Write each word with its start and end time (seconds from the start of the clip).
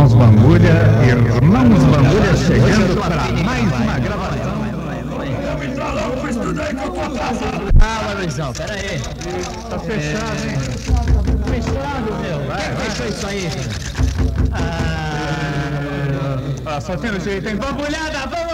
Irmãos 0.00 0.14
Bambulha, 0.14 0.72
Irmãos 1.06 1.84
Bambulha 1.84 2.34
chegando 2.34 2.98
para 2.98 3.16
mais 3.44 3.64
uma 3.70 3.98
gravação. 3.98 4.60
Ah, 7.78 8.14
Luizão, 8.16 8.50
pera 8.54 8.72
aí. 8.72 8.98
Tá 9.68 9.78
fechado, 9.78 10.48
hein? 10.48 10.58
Fechado, 11.50 12.14
meu. 12.22 12.38
Vai, 12.46 12.72
vai. 12.72 12.86
Fechou 12.86 13.08
isso 13.08 13.26
aí. 13.26 13.50
Ah, 14.52 15.00
Ah, 16.64 16.80
só 16.80 16.96
tem 16.96 17.10
um 17.10 17.20
jeito, 17.20 17.48
hein? 17.48 17.56
bambulhada, 17.56 18.26
vamos 18.26 18.49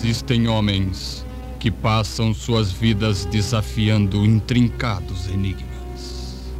Existem 0.00 0.46
homens 0.46 1.26
que 1.58 1.72
passam 1.72 2.32
suas 2.32 2.70
vidas 2.70 3.24
desafiando 3.24 4.24
intrincados 4.24 5.26
enigmas. 5.26 6.54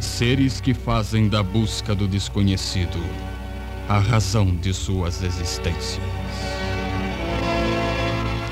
Seres 0.00 0.58
que 0.58 0.72
fazem 0.72 1.28
da 1.28 1.42
busca 1.42 1.94
do 1.94 2.08
desconhecido 2.08 2.98
a 3.86 3.98
razão 3.98 4.56
de 4.56 4.72
suas 4.72 5.22
existências. 5.22 6.00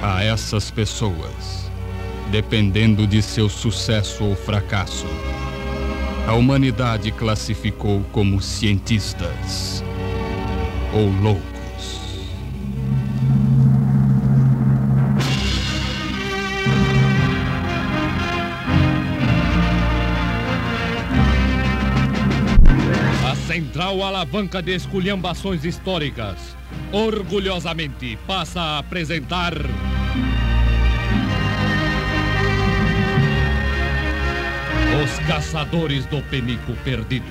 A 0.02 0.22
essas 0.22 0.70
pessoas, 0.70 1.70
dependendo 2.30 3.06
de 3.06 3.22
seu 3.22 3.48
sucesso 3.48 4.22
ou 4.22 4.36
fracasso, 4.36 5.06
a 6.28 6.34
humanidade 6.34 7.10
classificou 7.10 8.04
como 8.12 8.38
cientistas 8.42 9.82
ou 10.92 11.08
loucos. 11.22 11.55
Central 23.76 24.02
Alavanca 24.04 24.62
de 24.62 24.74
Esculhambações 24.74 25.62
Históricas 25.62 26.56
orgulhosamente 26.92 28.18
passa 28.26 28.58
a 28.58 28.78
apresentar. 28.78 29.52
Os 35.04 35.18
Caçadores 35.26 36.06
do 36.06 36.22
Penico 36.22 36.72
Perdido, 36.84 37.26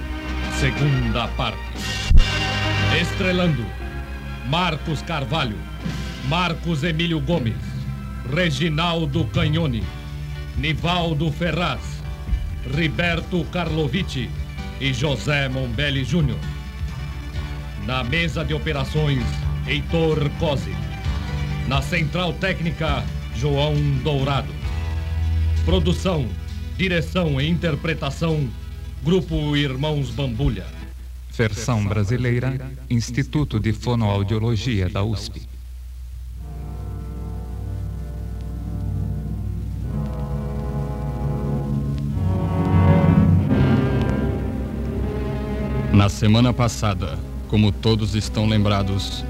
segunda 0.60 1.28
parte. 1.30 1.58
Estrelando 3.02 3.66
Marcos 4.48 5.02
Carvalho, 5.02 5.58
Marcos 6.30 6.84
Emílio 6.84 7.20
Gomes, 7.22 7.56
Reginaldo 8.32 9.26
Canhone, 9.34 9.84
Nivaldo 10.58 11.32
Ferraz, 11.32 11.82
Riberto 12.72 13.44
Carlovici 13.46 14.30
e 14.80 14.94
José 14.94 15.48
Mombelli 15.50 16.04
Júnior. 16.04 16.40
Na 17.86 18.04
mesa 18.04 18.44
de 18.44 18.54
operações, 18.54 19.24
Heitor 19.68 20.30
Cosi. 20.40 20.76
Na 21.68 21.82
central 21.82 22.34
técnica, 22.34 23.04
João 23.36 23.76
Dourado. 24.04 24.54
Produção, 25.64 26.28
direção 26.78 27.40
e 27.40 27.50
interpretação, 27.50 28.50
Grupo 29.04 29.56
Irmãos 29.56 30.10
Bambulha. 30.10 30.66
Versão 31.32 31.86
brasileira, 31.86 32.72
Instituto 32.90 33.60
de 33.60 33.74
Fonoaudiologia 33.74 34.90
da 34.90 35.04
USP. 35.04 35.55
Na 45.96 46.10
semana 46.10 46.52
passada, 46.52 47.18
como 47.48 47.72
todos 47.72 48.16
estão 48.16 48.46
lembrados, 48.50 49.24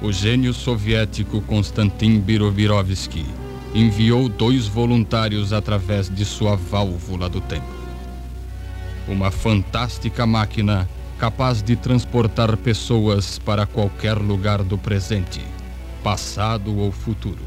o 0.00 0.10
gênio 0.10 0.54
soviético 0.54 1.42
Konstantin 1.42 2.18
Birobirovsky 2.18 3.26
enviou 3.74 4.26
dois 4.26 4.66
voluntários 4.66 5.52
através 5.52 6.08
de 6.08 6.24
sua 6.24 6.56
válvula 6.56 7.28
do 7.28 7.42
tempo. 7.42 7.68
Uma 9.06 9.30
fantástica 9.30 10.24
máquina 10.24 10.88
capaz 11.18 11.62
de 11.62 11.76
transportar 11.76 12.56
pessoas 12.56 13.38
para 13.38 13.66
qualquer 13.66 14.16
lugar 14.16 14.62
do 14.62 14.78
presente, 14.78 15.42
passado 16.02 16.74
ou 16.78 16.90
futuro. 16.90 17.44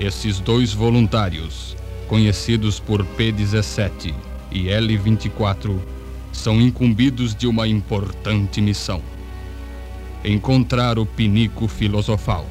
Esses 0.00 0.40
dois 0.40 0.72
voluntários, 0.72 1.76
conhecidos 2.08 2.80
por 2.80 3.04
P-17 3.04 4.12
e 4.50 4.68
L-24, 4.68 5.99
são 6.32 6.60
incumbidos 6.60 7.34
de 7.34 7.46
uma 7.46 7.66
importante 7.66 8.60
missão: 8.60 9.02
encontrar 10.24 10.98
o 10.98 11.06
pinico 11.06 11.68
filosofal, 11.68 12.46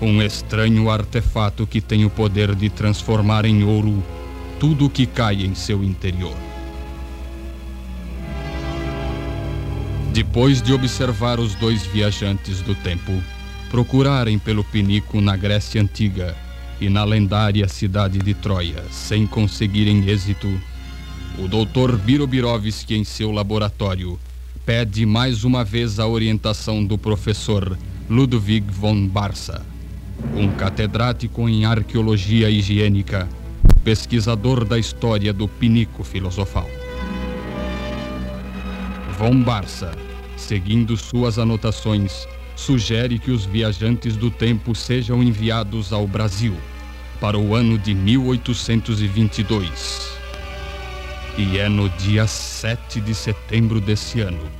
um 0.00 0.22
estranho 0.22 0.90
artefato 0.90 1.66
que 1.66 1.80
tem 1.80 2.04
o 2.04 2.10
poder 2.10 2.54
de 2.54 2.68
transformar 2.70 3.44
em 3.44 3.64
ouro 3.64 4.02
tudo 4.58 4.86
o 4.86 4.90
que 4.90 5.06
cai 5.06 5.44
em 5.44 5.54
seu 5.54 5.84
interior. 5.84 6.36
Depois 10.12 10.60
de 10.60 10.72
observar 10.72 11.38
os 11.38 11.54
dois 11.54 11.86
viajantes 11.86 12.60
do 12.60 12.74
tempo 12.74 13.12
procurarem 13.70 14.38
pelo 14.38 14.64
pinico 14.64 15.20
na 15.20 15.36
Grécia 15.36 15.80
Antiga 15.80 16.34
e 16.80 16.88
na 16.88 17.04
lendária 17.04 17.68
cidade 17.68 18.18
de 18.18 18.34
Troia 18.34 18.82
sem 18.90 19.26
conseguirem 19.26 20.08
êxito, 20.08 20.48
o 21.38 21.46
Dr. 21.46 21.96
Birobirovsky, 21.96 22.96
em 22.96 23.04
seu 23.04 23.30
laboratório, 23.30 24.18
pede 24.66 25.06
mais 25.06 25.44
uma 25.44 25.62
vez 25.62 26.00
a 26.00 26.06
orientação 26.06 26.84
do 26.84 26.98
professor 26.98 27.78
Ludwig 28.10 28.66
von 28.72 29.06
Barsa, 29.06 29.64
um 30.34 30.50
catedrático 30.50 31.48
em 31.48 31.64
arqueologia 31.64 32.50
higiênica, 32.50 33.28
pesquisador 33.84 34.64
da 34.64 34.76
história 34.78 35.32
do 35.32 35.46
pinico 35.46 36.02
filosofal. 36.02 36.68
Von 39.16 39.40
Barsa, 39.40 39.92
seguindo 40.36 40.96
suas 40.96 41.38
anotações, 41.38 42.26
sugere 42.56 43.20
que 43.20 43.30
os 43.30 43.44
viajantes 43.44 44.16
do 44.16 44.28
tempo 44.28 44.74
sejam 44.74 45.22
enviados 45.22 45.92
ao 45.92 46.04
Brasil 46.04 46.56
para 47.20 47.38
o 47.38 47.54
ano 47.54 47.78
de 47.78 47.94
1822. 47.94 50.17
E 51.38 51.58
é 51.58 51.68
no 51.68 51.88
dia 51.90 52.26
7 52.26 53.00
de 53.00 53.14
setembro 53.14 53.80
desse 53.80 54.20
ano 54.20 54.50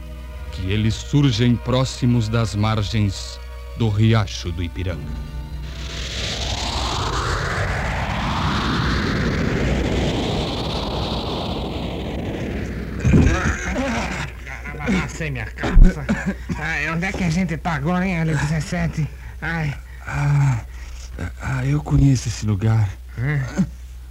que 0.52 0.70
eles 0.70 0.94
surgem 0.94 1.54
próximos 1.56 2.28
das 2.28 2.54
margens 2.54 3.38
do 3.76 3.88
Riacho 3.88 4.50
do 4.52 4.62
Ipiranga. 4.62 5.02
Passei 15.02 15.30
minha 15.30 15.46
calça. 15.46 16.04
Ai, 16.58 16.90
onde 16.90 17.06
é 17.06 17.12
que 17.12 17.24
a 17.24 17.30
gente 17.30 17.56
tá 17.56 17.74
agora, 17.74 18.06
hein, 18.06 18.24
L17? 18.24 19.06
Ai, 19.42 19.74
Ah, 20.06 21.66
eu 21.66 21.82
conheço 21.82 22.28
esse 22.28 22.46
lugar. 22.46 22.88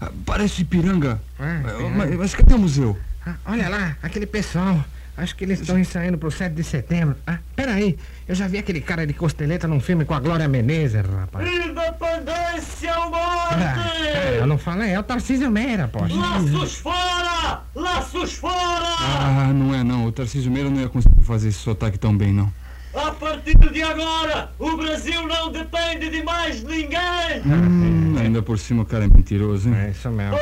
Ah, 0.02 0.12
Parece 0.26 0.62
Ipiranga. 0.62 1.22
Ah, 1.48 1.62
Ah, 1.66 1.90
Mas, 1.96 2.16
mas 2.16 2.36
cadê 2.36 2.54
o 2.54 2.60
museu? 2.60 2.98
ah, 3.26 3.36
olha 3.46 3.70
lá, 3.70 3.96
aquele 4.04 4.26
pessoal. 4.26 4.84
Acho 5.16 5.36
que 5.36 5.44
eles 5.46 5.60
estão 5.62 5.80
ensaiando 5.80 6.16
pro 6.18 6.30
7 6.30 6.54
de 6.54 6.64
setembro. 6.64 7.16
Ah, 7.26 7.40
peraí. 7.56 7.98
Eu 8.28 8.36
já 8.36 8.48
vi 8.48 8.60
aquele 8.60 8.80
cara 8.82 9.08
de 9.08 9.14
costeleta 9.14 9.68
num 9.68 9.80
filme 9.80 10.06
com 10.06 10.14
a 10.14 10.20
Glória 10.20 10.48
Menezes, 10.48 11.02
rapaz. 11.04 11.48
Independência 11.50 12.96
ou 13.00 13.16
Ah, 13.16 13.50
morte! 13.50 14.08
é, 14.08 14.38
eu 14.40 14.46
não 14.46 14.60
falei, 14.60 14.92
é 14.92 15.00
o 15.00 15.04
Tarcísio 15.04 15.50
Meira, 15.50 15.88
poxa. 15.88 16.14
Laços 16.14 16.76
fora! 16.76 17.62
Laços 17.74 18.34
fora! 18.34 18.86
Ah, 19.00 19.52
não 19.54 19.74
é 19.74 19.84
não. 19.84 20.06
O 20.06 20.12
Tarcísio 20.12 20.52
Meira 20.52 20.70
não 20.70 20.82
ia 20.82 20.90
conseguir 20.90 21.24
fazer 21.24 21.48
esse 21.50 21.58
sotaque 21.60 21.98
tão 21.98 22.16
bem, 22.16 22.32
não. 22.32 22.52
A 22.94 23.12
partir 23.12 23.56
de 23.58 23.82
agora, 23.84 24.52
o 24.58 24.76
Brasil 24.78 25.28
não 25.28 25.52
depende 25.52 26.10
de 26.10 26.24
mais 26.24 26.64
ninguém! 26.64 27.42
Hum, 27.46 28.16
ainda 28.20 28.42
por 28.42 28.58
cima 28.60 28.84
o 28.84 28.86
cara 28.86 29.06
é 29.06 29.08
mentiroso, 29.08 29.70
hein? 29.70 29.76
É 29.76 29.90
isso 29.92 30.10
mesmo. 30.10 30.36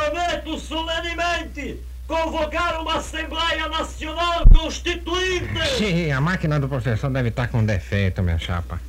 Solenemente 0.59 1.79
convocar 2.07 2.79
uma 2.81 2.97
Assembleia 2.97 3.67
Nacional 3.67 4.45
Constituinte. 4.53 5.77
Sim, 5.77 6.11
a 6.11 6.21
máquina 6.21 6.59
do 6.59 6.67
professor 6.67 7.09
deve 7.09 7.29
estar 7.29 7.47
com 7.47 7.63
defeito, 7.63 8.21
minha 8.21 8.37
chapa. 8.37 8.79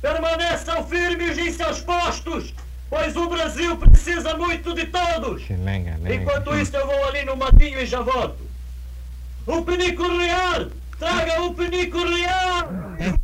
Permaneçam 0.00 0.86
firmes 0.86 1.38
em 1.38 1.50
seus 1.52 1.80
postos, 1.80 2.54
pois 2.88 3.16
o 3.16 3.28
Brasil 3.28 3.76
precisa 3.76 4.36
muito 4.36 4.74
de 4.74 4.86
todos. 4.86 5.48
Lenga, 5.48 5.96
lenga. 6.00 6.14
Enquanto 6.14 6.54
isso, 6.56 6.76
eu 6.76 6.86
vou 6.86 7.08
ali 7.08 7.24
no 7.24 7.36
matinho 7.36 7.80
e 7.80 7.86
já 7.86 8.00
volto. 8.00 8.38
O 9.46 9.62
penico 9.62 10.02
real! 10.02 10.66
Traga 10.98 11.42
o 11.42 11.54
penico 11.54 11.98
real! 11.98 13.17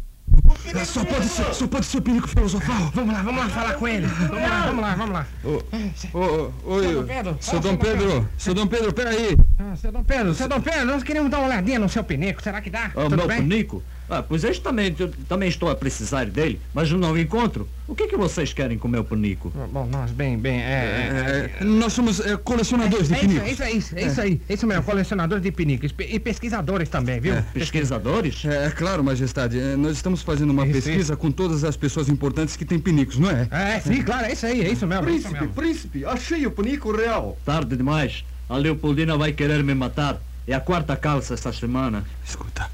Só 0.85 1.05
pode 1.05 1.29
ser, 1.29 1.55
só 1.55 1.67
pode 1.67 1.87
ser 1.87 1.99
o 1.99 2.03
pinico 2.03 2.29
filosofal. 2.29 2.91
Vamos 2.95 3.15
lá, 3.15 3.23
vamos 3.23 3.45
lá 3.45 3.49
falar 3.51 3.75
com 3.75 3.87
ele. 3.87 4.07
Vamos 4.07 4.43
lá, 4.43 4.67
vamos 4.67 4.81
lá, 4.81 4.95
vamos 4.95 5.13
lá. 5.13 5.27
Ô, 5.45 6.51
ô, 6.65 6.81
Dom 6.81 7.05
Pedro, 7.05 7.37
seu 7.41 7.61
Dom 7.61 7.61
seu 7.61 7.61
Dom 7.61 7.77
Pedro, 7.77 8.29
seu 8.39 8.55
Dom 8.55 8.67
Pedro, 8.67 8.93
peraí. 8.93 9.37
Ah, 9.57 9.77
seu 9.77 9.93
Dom 9.93 10.03
Pedro, 10.03 10.35
seu 10.35 10.49
Dom 10.49 10.61
Pedro, 10.61 10.85
nós 10.87 11.03
queremos 11.05 11.31
dar 11.31 11.39
uma 11.39 11.47
olhadinha 11.47 11.79
no 11.79 11.89
seu 11.89 12.03
pinico. 12.03 12.43
Será 12.43 12.61
que 12.61 12.69
dá? 12.71 12.91
O 12.95 13.05
Tudo 13.05 13.17
meu 13.17 13.29
bem? 13.29 13.39
penico? 13.39 13.83
Ah, 14.11 14.23
pois 14.23 14.43
eu 14.45 14.55
também, 14.61 14.95
eu 14.99 15.11
também 15.29 15.49
estou 15.49 15.71
a 15.71 15.77
precisar 15.77 16.27
dele, 16.27 16.61
mas 16.75 16.91
eu 16.91 16.99
não 16.99 17.17
encontro. 17.17 17.67
O 17.87 17.95
que, 17.95 18.07
que 18.09 18.17
vocês 18.17 18.53
querem 18.53 18.77
com 18.77 18.89
o 18.89 18.91
meu 18.91 19.05
penico? 19.05 19.51
Bom, 19.73 19.87
nós 19.87 20.11
bem, 20.11 20.37
bem, 20.37 20.61
é... 20.61 21.55
É, 21.61 21.65
nós 21.65 21.93
somos 21.93 22.19
é, 22.21 22.37
colecionadores 22.37 23.09
de 23.09 23.15
É 23.15 23.17
isso, 23.19 23.27
pinicos. 23.29 23.47
é 23.49 23.53
isso, 23.53 23.63
é 23.63 23.71
isso, 23.73 23.97
é 23.97 24.03
isso 24.07 24.21
aí. 24.21 24.41
É 24.49 24.55
isso 24.55 24.67
mesmo, 24.67 24.83
colecionadores 24.83 25.43
de 25.43 25.51
pinicos 25.53 25.95
e 26.01 26.19
pesquisadores 26.21 26.89
também, 26.89 27.21
viu? 27.21 27.35
Pesquisadores? 27.55 28.45
É, 28.45 28.67
é 28.67 28.71
claro, 28.71 29.03
majestade, 29.05 29.59
é, 29.59 29.77
nós 29.77 29.93
estamos 29.97 30.21
fazendo 30.21 30.51
uma 30.51 30.67
Isso, 30.67 30.73
pesquisa 30.83 31.17
com 31.17 31.31
todas 31.31 31.65
as 31.65 31.77
pessoas 31.77 32.09
importantes 32.09 32.57
que 32.57 32.65
têm 32.65 32.79
pinicos, 32.79 33.19
não 33.19 33.31
é? 33.31 33.49
É, 33.51 33.81
sim, 33.81 34.03
claro, 34.03 34.27
é 34.27 34.33
isso 34.33 34.45
aí, 34.47 34.61
é 34.63 34.69
isso 34.71 34.87
mesmo. 34.87 35.09
é 35.09 35.13
isso 35.13 35.29
Príncipe, 35.29 35.41
mesmo. 35.41 35.55
príncipe, 35.55 36.05
achei 36.05 36.45
o 36.47 36.51
penico 36.51 36.95
real. 36.95 37.39
Tarde 37.45 37.77
demais. 37.77 38.25
A 38.49 38.57
Leopoldina 38.57 39.17
vai 39.17 39.33
querer 39.33 39.63
me 39.63 39.75
matar. 39.75 40.19
É 40.47 40.53
a 40.55 40.61
quarta 40.61 40.97
calça 40.97 41.35
esta 41.35 41.53
semana. 41.53 42.05
Escuta, 42.27 42.69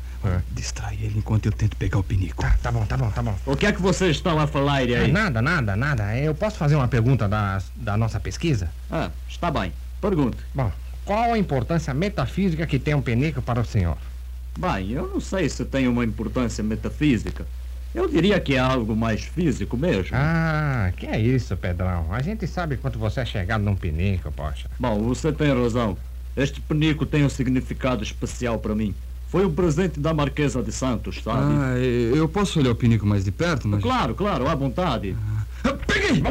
distrai 0.51 0.95
ele 1.01 1.19
enquanto 1.19 1.47
eu 1.47 1.53
tento 1.53 1.77
pegar 1.77 1.99
o 1.99 2.03
pinico. 2.03 2.43
Tá, 2.43 2.57
tá 2.63 2.73
bom, 2.73 2.85
tá 2.85 2.97
bom, 2.97 3.11
tá 3.11 3.23
bom. 3.23 3.37
O 3.47 3.57
que 3.57 3.67
é 3.67 3.73
que 3.73 3.81
vocês 3.81 4.17
estão 4.17 4.39
a 4.41 4.47
falar 4.47 4.73
Ah, 4.75 4.77
aí? 4.79 5.13
Nada, 5.13 5.41
nada, 5.41 5.77
nada. 5.77 6.17
Eu 6.19 6.35
posso 6.35 6.59
fazer 6.59 6.75
uma 6.75 6.89
pergunta 6.89 7.29
da, 7.29 7.63
da 7.77 7.97
nossa 7.97 8.19
pesquisa? 8.19 8.71
Ah, 8.91 9.11
está 9.29 9.51
bem. 9.51 9.73
Pergunte. 10.01 10.39
Bom, 10.55 10.73
qual 11.05 11.33
a 11.33 11.39
importância 11.39 11.95
metafísica 11.95 12.67
que 12.67 12.79
tem 12.79 12.95
um 12.95 13.03
penico 13.03 13.41
para 13.41 13.61
o 13.61 13.65
senhor? 13.65 13.97
Bem, 14.59 14.91
eu 14.91 15.07
não 15.07 15.21
sei 15.21 15.49
se 15.49 15.65
tem 15.65 15.87
uma 15.87 16.05
importância 16.05 16.63
metafísica. 16.65 17.47
Eu 17.95 18.09
diria 18.09 18.39
que 18.39 18.55
é 18.55 18.59
algo 18.59 18.95
mais 18.95 19.23
físico 19.23 19.77
mesmo. 19.77 20.11
Ah, 20.13 20.93
que 20.97 21.07
é 21.07 21.19
isso, 21.19 21.57
Pedrão. 21.57 22.07
A 22.13 22.23
gente 22.23 22.47
sabe 22.47 22.77
quanto 22.77 22.99
você 22.99 23.21
é 23.21 23.25
chegado 23.25 23.63
num 23.63 23.75
penico, 23.75 24.31
poxa. 24.31 24.69
Bom, 24.79 25.01
você 25.01 25.33
tem 25.33 25.53
razão. 25.53 25.97
Este 26.37 26.61
penico 26.61 27.05
tem 27.05 27.25
um 27.25 27.29
significado 27.29 28.05
especial 28.05 28.59
para 28.59 28.75
mim. 28.75 28.95
Foi 29.29 29.45
um 29.45 29.53
presente 29.53 29.99
da 29.99 30.15
Marquesa 30.15 30.63
de 30.63 30.73
Santos, 30.73 31.21
sabe? 31.23 31.55
Ah, 31.57 31.79
eu 31.79 32.29
posso 32.29 32.59
olhar 32.61 32.71
o 32.71 32.75
pinico 32.75 33.07
mais 33.07 33.25
de 33.25 33.31
perto, 33.31 33.67
mas... 33.67 33.83
Claro, 33.83 34.15
claro, 34.15 34.49
à 34.49 34.55
vontade. 34.55 35.17
Peguei! 35.87 36.23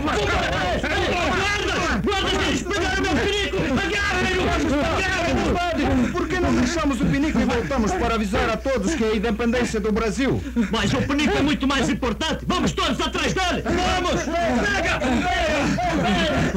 Por 6.12 6.28
que 6.28 6.40
não 6.40 6.54
deixamos 6.54 7.02
o 7.02 7.06
penico 7.06 7.40
e 7.40 7.46
voltamos 7.46 7.92
para 7.94 8.16
avisar 8.16 8.50
a 8.50 8.58
todos 8.58 8.96
que 8.96 9.04
é 9.04 9.12
a 9.12 9.16
independência 9.16 9.80
do 9.80 9.92
Brasil? 9.92 10.42
Mas 10.72 10.94
o 10.94 11.02
penico 11.02 11.38
é 11.38 11.42
muito 11.42 11.68
mais 11.68 11.90
importante. 11.90 12.44
Vamos 12.48 12.72
todos 12.72 13.00
atrás 13.00 13.34
dele. 13.34 13.64
Vamos! 13.64 14.24
Pega! 14.24 15.00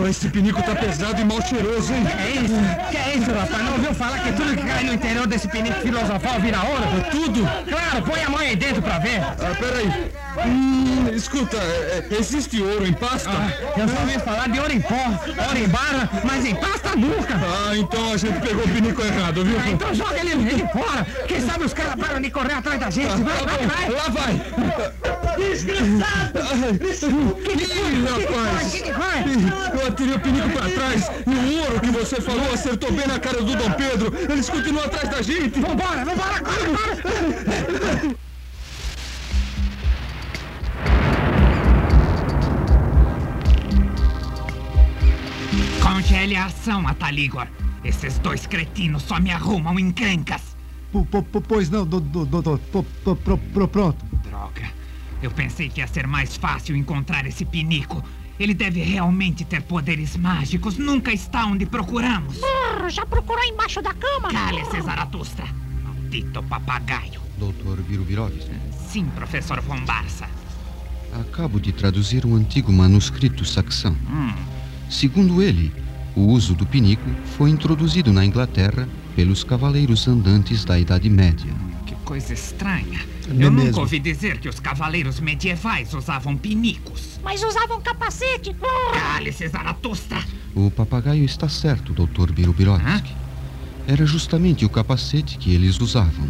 Esse 0.08 0.28
pinico 0.28 0.62
tá 0.62 0.74
pesado 0.74 1.20
e 1.20 1.24
mal 1.24 1.40
cheiroso, 1.42 1.92
hein? 1.92 2.04
Que 2.04 2.22
é 2.22 2.30
isso? 2.42 2.54
Que 2.90 2.96
é 2.96 3.16
isso, 3.16 3.30
rapaz? 3.32 3.64
Não 3.64 3.72
ouviu 3.72 3.94
falar 3.94 4.18
que 4.20 4.32
tudo 4.32 4.56
que 4.56 4.62
cai 4.62 4.84
no 4.84 4.94
interior 4.94 5.26
desse 5.26 5.48
penico 5.48 5.80
filosofal 5.80 6.40
vira 6.40 6.62
ouro? 6.62 6.84
Tudo? 7.10 7.42
Claro, 7.68 8.02
põe 8.02 8.22
a 8.22 8.30
mão 8.30 8.40
aí 8.40 8.56
dentro 8.56 8.82
pra 8.82 8.98
ver. 8.98 9.20
Ah, 9.20 9.54
peraí. 9.58 10.10
Hum, 10.38 11.08
escuta, 11.14 11.58
é, 11.58 12.04
é, 12.10 12.16
existe 12.18 12.60
ouro 12.62 12.86
em 12.86 12.92
pasta? 12.94 13.30
Eu 13.76 13.86
só 13.86 14.00
ouvi 14.00 14.18
falar 14.18 14.48
de 14.48 14.58
ouro 14.58 14.72
em 14.72 14.80
pó, 14.80 14.94
ouro 14.94 15.58
em 15.58 15.68
barra, 15.68 16.08
mas 16.24 16.46
em 16.46 16.54
pasta 16.54 16.96
nunca. 16.96 17.34
Ah, 17.34 17.76
então 17.76 18.12
a 18.14 18.16
gente 18.16 18.40
pegou 18.40 18.64
o 18.64 18.68
pinico 18.68 19.02
errado, 19.02 19.44
viu? 19.44 19.58
Ah, 19.62 19.70
então 19.70 19.94
joga 19.94 20.18
ele, 20.18 20.30
ele 20.30 20.66
fora. 20.68 21.06
Quem 21.28 21.40
sabe 21.40 21.64
os 21.64 21.74
caras 21.74 21.96
param 21.96 22.20
de 22.20 22.30
correr 22.30 22.54
atrás 22.54 22.80
da 22.80 22.88
gente. 22.88 23.22
Vai, 23.22 23.44
vai, 23.44 23.66
vai. 23.66 23.90
Lá 23.90 24.08
vai! 24.08 24.34
Ih, 25.38 25.98
rapaz! 25.98 27.12
O 28.64 28.70
que 28.70 28.82
que 28.82 28.92
foi? 28.92 29.80
Eu 29.80 29.86
atirei 29.86 30.14
o 30.14 30.20
pinico 30.20 30.48
pra 30.48 30.70
trás 30.70 31.10
e 31.26 31.30
o 31.30 31.60
ouro 31.60 31.80
que 31.80 31.90
você 31.90 32.20
falou 32.22 32.52
acertou 32.54 32.90
bem 32.90 33.06
na 33.06 33.18
cara 33.18 33.42
do 33.42 33.54
Dom 33.54 33.70
Pedro. 33.72 34.14
Eles 34.30 34.48
continuam 34.48 34.86
atrás 34.86 35.08
da 35.10 35.20
gente. 35.20 35.60
Vambora, 35.60 36.04
vambora, 36.04 36.40
corre, 36.40 36.68
corre. 36.70 38.31
Congele 46.12 46.36
a 46.36 46.44
ação, 46.44 46.86
Ataligor. 46.86 47.48
Esses 47.82 48.18
dois 48.18 48.46
cretinos 48.46 49.02
só 49.04 49.18
me 49.18 49.30
arrumam 49.30 49.78
encrencas. 49.78 50.54
pois 51.48 51.70
não, 51.70 51.86
doutor. 51.86 52.60
Pronto. 53.72 54.04
Droga. 54.22 54.70
Eu 55.22 55.30
pensei 55.30 55.70
que 55.70 55.80
ia 55.80 55.86
ser 55.86 56.06
mais 56.06 56.36
fácil 56.36 56.76
encontrar 56.76 57.24
esse 57.24 57.46
pinico. 57.46 58.04
Ele 58.38 58.52
deve 58.52 58.82
realmente 58.82 59.42
ter 59.46 59.62
poderes 59.62 60.14
mágicos. 60.14 60.76
Nunca 60.76 61.14
está 61.14 61.46
onde 61.46 61.64
procuramos. 61.64 62.38
Já 62.90 63.06
procurou 63.06 63.42
embaixo 63.44 63.80
da 63.80 63.94
cama? 63.94 64.28
Cale-se, 64.30 64.82
Zaratustra. 64.82 65.46
Maldito 65.82 66.42
papagaio. 66.42 67.22
Doutor 67.38 67.80
Birubirovski, 67.80 68.50
Sim, 68.86 69.06
professor 69.14 69.62
Von 69.62 69.80
Barça. 69.86 70.28
acabo 71.18 71.58
de 71.58 71.72
traduzir 71.72 72.26
um 72.26 72.36
antigo 72.36 72.70
manuscrito 72.70 73.46
saxão. 73.46 73.96
Hum, 74.10 74.34
Segundo 74.90 75.40
ele, 75.40 75.72
o 76.14 76.20
uso 76.22 76.54
do 76.54 76.66
pinico 76.66 77.08
foi 77.36 77.50
introduzido 77.50 78.12
na 78.12 78.24
Inglaterra 78.24 78.88
pelos 79.16 79.42
cavaleiros 79.44 80.06
andantes 80.08 80.64
da 80.64 80.78
Idade 80.78 81.08
Média. 81.08 81.52
que 81.86 81.94
coisa 82.04 82.32
estranha. 82.34 83.00
É 83.28 83.44
Eu 83.44 83.50
nunca 83.50 83.64
mesmo? 83.64 83.80
ouvi 83.80 83.98
dizer 83.98 84.38
que 84.38 84.48
os 84.48 84.58
cavaleiros 84.60 85.20
medievais 85.20 85.94
usavam 85.94 86.36
pinicos. 86.36 87.18
Mas 87.22 87.42
usavam 87.42 87.80
capacete. 87.80 88.54
Cale-se, 88.92 89.46
Zaratustra. 89.48 90.22
O 90.54 90.70
papagaio 90.70 91.24
está 91.24 91.48
certo, 91.48 91.92
Dr. 91.92 92.32
Birubirovski. 92.32 93.14
Era 93.86 94.04
justamente 94.04 94.64
o 94.64 94.68
capacete 94.68 95.38
que 95.38 95.54
eles 95.54 95.80
usavam. 95.80 96.28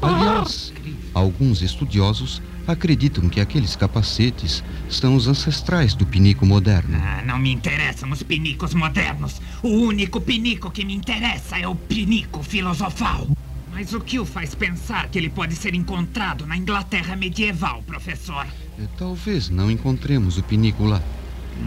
Aliás, 0.00 0.72
alguns 1.14 1.62
estudiosos 1.62 2.40
acreditam 2.72 3.28
que 3.28 3.40
aqueles 3.40 3.74
capacetes 3.74 4.62
são 4.90 5.16
os 5.16 5.26
ancestrais 5.26 5.94
do 5.94 6.06
pinico 6.06 6.44
moderno. 6.44 6.98
Ah, 7.02 7.22
não 7.24 7.38
me 7.38 7.50
interessam 7.52 8.10
os 8.10 8.22
pinicos 8.22 8.74
modernos. 8.74 9.40
O 9.62 9.68
único 9.68 10.20
pinico 10.20 10.70
que 10.70 10.84
me 10.84 10.94
interessa 10.94 11.58
é 11.58 11.66
o 11.66 11.74
pinico 11.74 12.42
filosofal. 12.42 13.26
Mas 13.72 13.92
o 13.94 14.00
que 14.00 14.18
o 14.18 14.24
faz 14.26 14.54
pensar 14.54 15.08
que 15.08 15.18
ele 15.18 15.30
pode 15.30 15.54
ser 15.54 15.74
encontrado 15.74 16.46
na 16.46 16.56
Inglaterra 16.56 17.16
medieval, 17.16 17.82
professor? 17.84 18.46
Eh, 18.78 18.86
Talvez 18.98 19.48
não 19.48 19.70
encontremos 19.70 20.36
o 20.36 20.42
pinico 20.42 20.84
lá, 20.84 21.00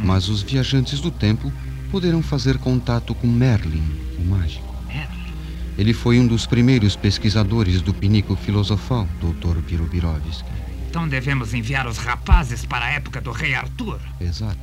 mas 0.04 0.28
os 0.30 0.42
viajantes 0.42 1.00
do 1.00 1.10
tempo 1.10 1.52
poderão 1.90 2.22
fazer 2.22 2.58
contato 2.58 3.16
com 3.16 3.28
Merlin, 3.28 3.84
o 4.20 4.26
mágico. 4.26 4.76
Merlin? 4.88 5.34
Ele 5.78 5.94
foi 5.94 6.20
um 6.20 6.28
dos 6.28 6.46
primeiros 6.46 6.96
pesquisadores 6.96 7.82
do 7.82 7.94
pinico 7.94 8.36
filosofal, 8.36 9.08
Dr. 9.20 9.60
Birubirovski. 9.60 10.50
Então 10.92 11.08
devemos 11.08 11.54
enviar 11.54 11.88
os 11.88 11.98
rapazes 11.98 12.66
para 12.66 12.84
a 12.84 12.90
época 12.90 13.22
do 13.22 13.32
rei 13.32 13.56
Arthur. 13.56 13.98
Exato. 14.20 14.60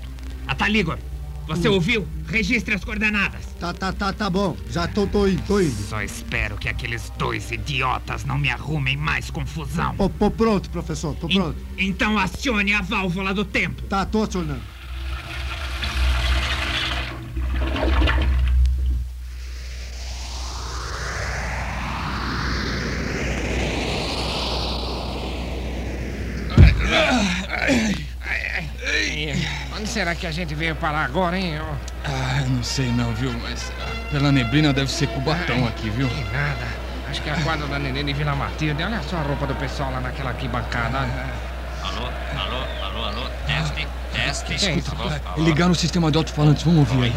Ataligor, 0.47 0.99
você 1.47 1.71
ouviu? 1.71 2.07
Registre 2.27 2.75
as 2.75 2.85
coordenadas. 2.85 3.47
Tá, 3.59 3.73
tá, 3.73 3.91
tá, 3.95 4.13
tá 4.13 4.29
bom. 4.29 4.55
Já 4.71 4.87
tô, 4.87 5.07
tô 5.07 5.27
indo, 5.27 5.41
tô 5.47 5.59
indo. 5.59 5.73
Só 5.89 6.03
espero 6.03 6.59
que 6.59 6.69
aqueles 6.69 7.11
dois 7.17 7.51
idiotas 7.51 8.27
não 8.27 8.37
me 8.37 8.51
arrumem 8.51 8.95
mais 8.95 9.31
confusão. 9.31 9.95
Pô, 9.97 10.11
pô, 10.11 10.31
pronto, 10.31 10.69
professor, 10.69 11.15
tô 11.17 11.29
En- 11.31 11.55
então 11.79 12.19
acione 12.19 12.75
a 12.75 12.83
válvula 12.83 13.33
do 13.33 13.47
tempo. 13.47 13.81
Tá, 13.85 14.05
tô 14.05 14.23
acionando. 14.25 14.61
Onde 29.79 29.89
será 29.89 30.13
que 30.13 30.27
a 30.27 30.33
gente 30.33 30.57
veio 30.57 30.75
parar 30.75 31.05
agora, 31.05 31.39
hein? 31.39 31.57
Ah, 32.05 32.43
não 32.49 32.65
sei 32.65 32.91
não, 32.91 33.13
viu? 33.15 33.33
Mas 33.41 33.73
ah, 33.81 34.11
pela 34.11 34.33
neblina 34.33 34.73
deve 34.73 34.91
ser 34.91 35.07
Cubatão 35.07 35.69
aqui, 35.69 35.89
viu? 35.89 36.09
Que 36.09 36.25
nada. 36.25 36.67
Acho 37.09 37.23
que 37.23 37.31
é 37.31 37.33
a 37.33 37.41
quadra 37.43 37.65
da 37.69 37.79
Nenê 37.79 38.03
de 38.03 38.13
Vila 38.13 38.35
Matilde. 38.35 38.83
Olha 38.83 39.01
só 39.09 39.19
a 39.19 39.23
roupa 39.23 39.47
do 39.47 39.55
pessoal 39.55 39.93
lá 39.93 40.01
naquela 40.01 40.31
arquibancada. 40.31 40.99
Alô, 41.83 42.09
alô, 42.37 42.65
alô, 42.83 43.05
alô, 43.05 43.31
teste, 43.47 43.87
teste. 44.13 44.55
Que 44.57 44.67
é 44.67 44.75
isso? 44.75 44.91
Ligar 45.37 45.69
no 45.69 45.77
sistema 45.77 46.11
de 46.11 46.19
alto-falantes, 46.19 46.65
vamos 46.65 46.81
ouvir 46.81 47.05
aí. 47.05 47.13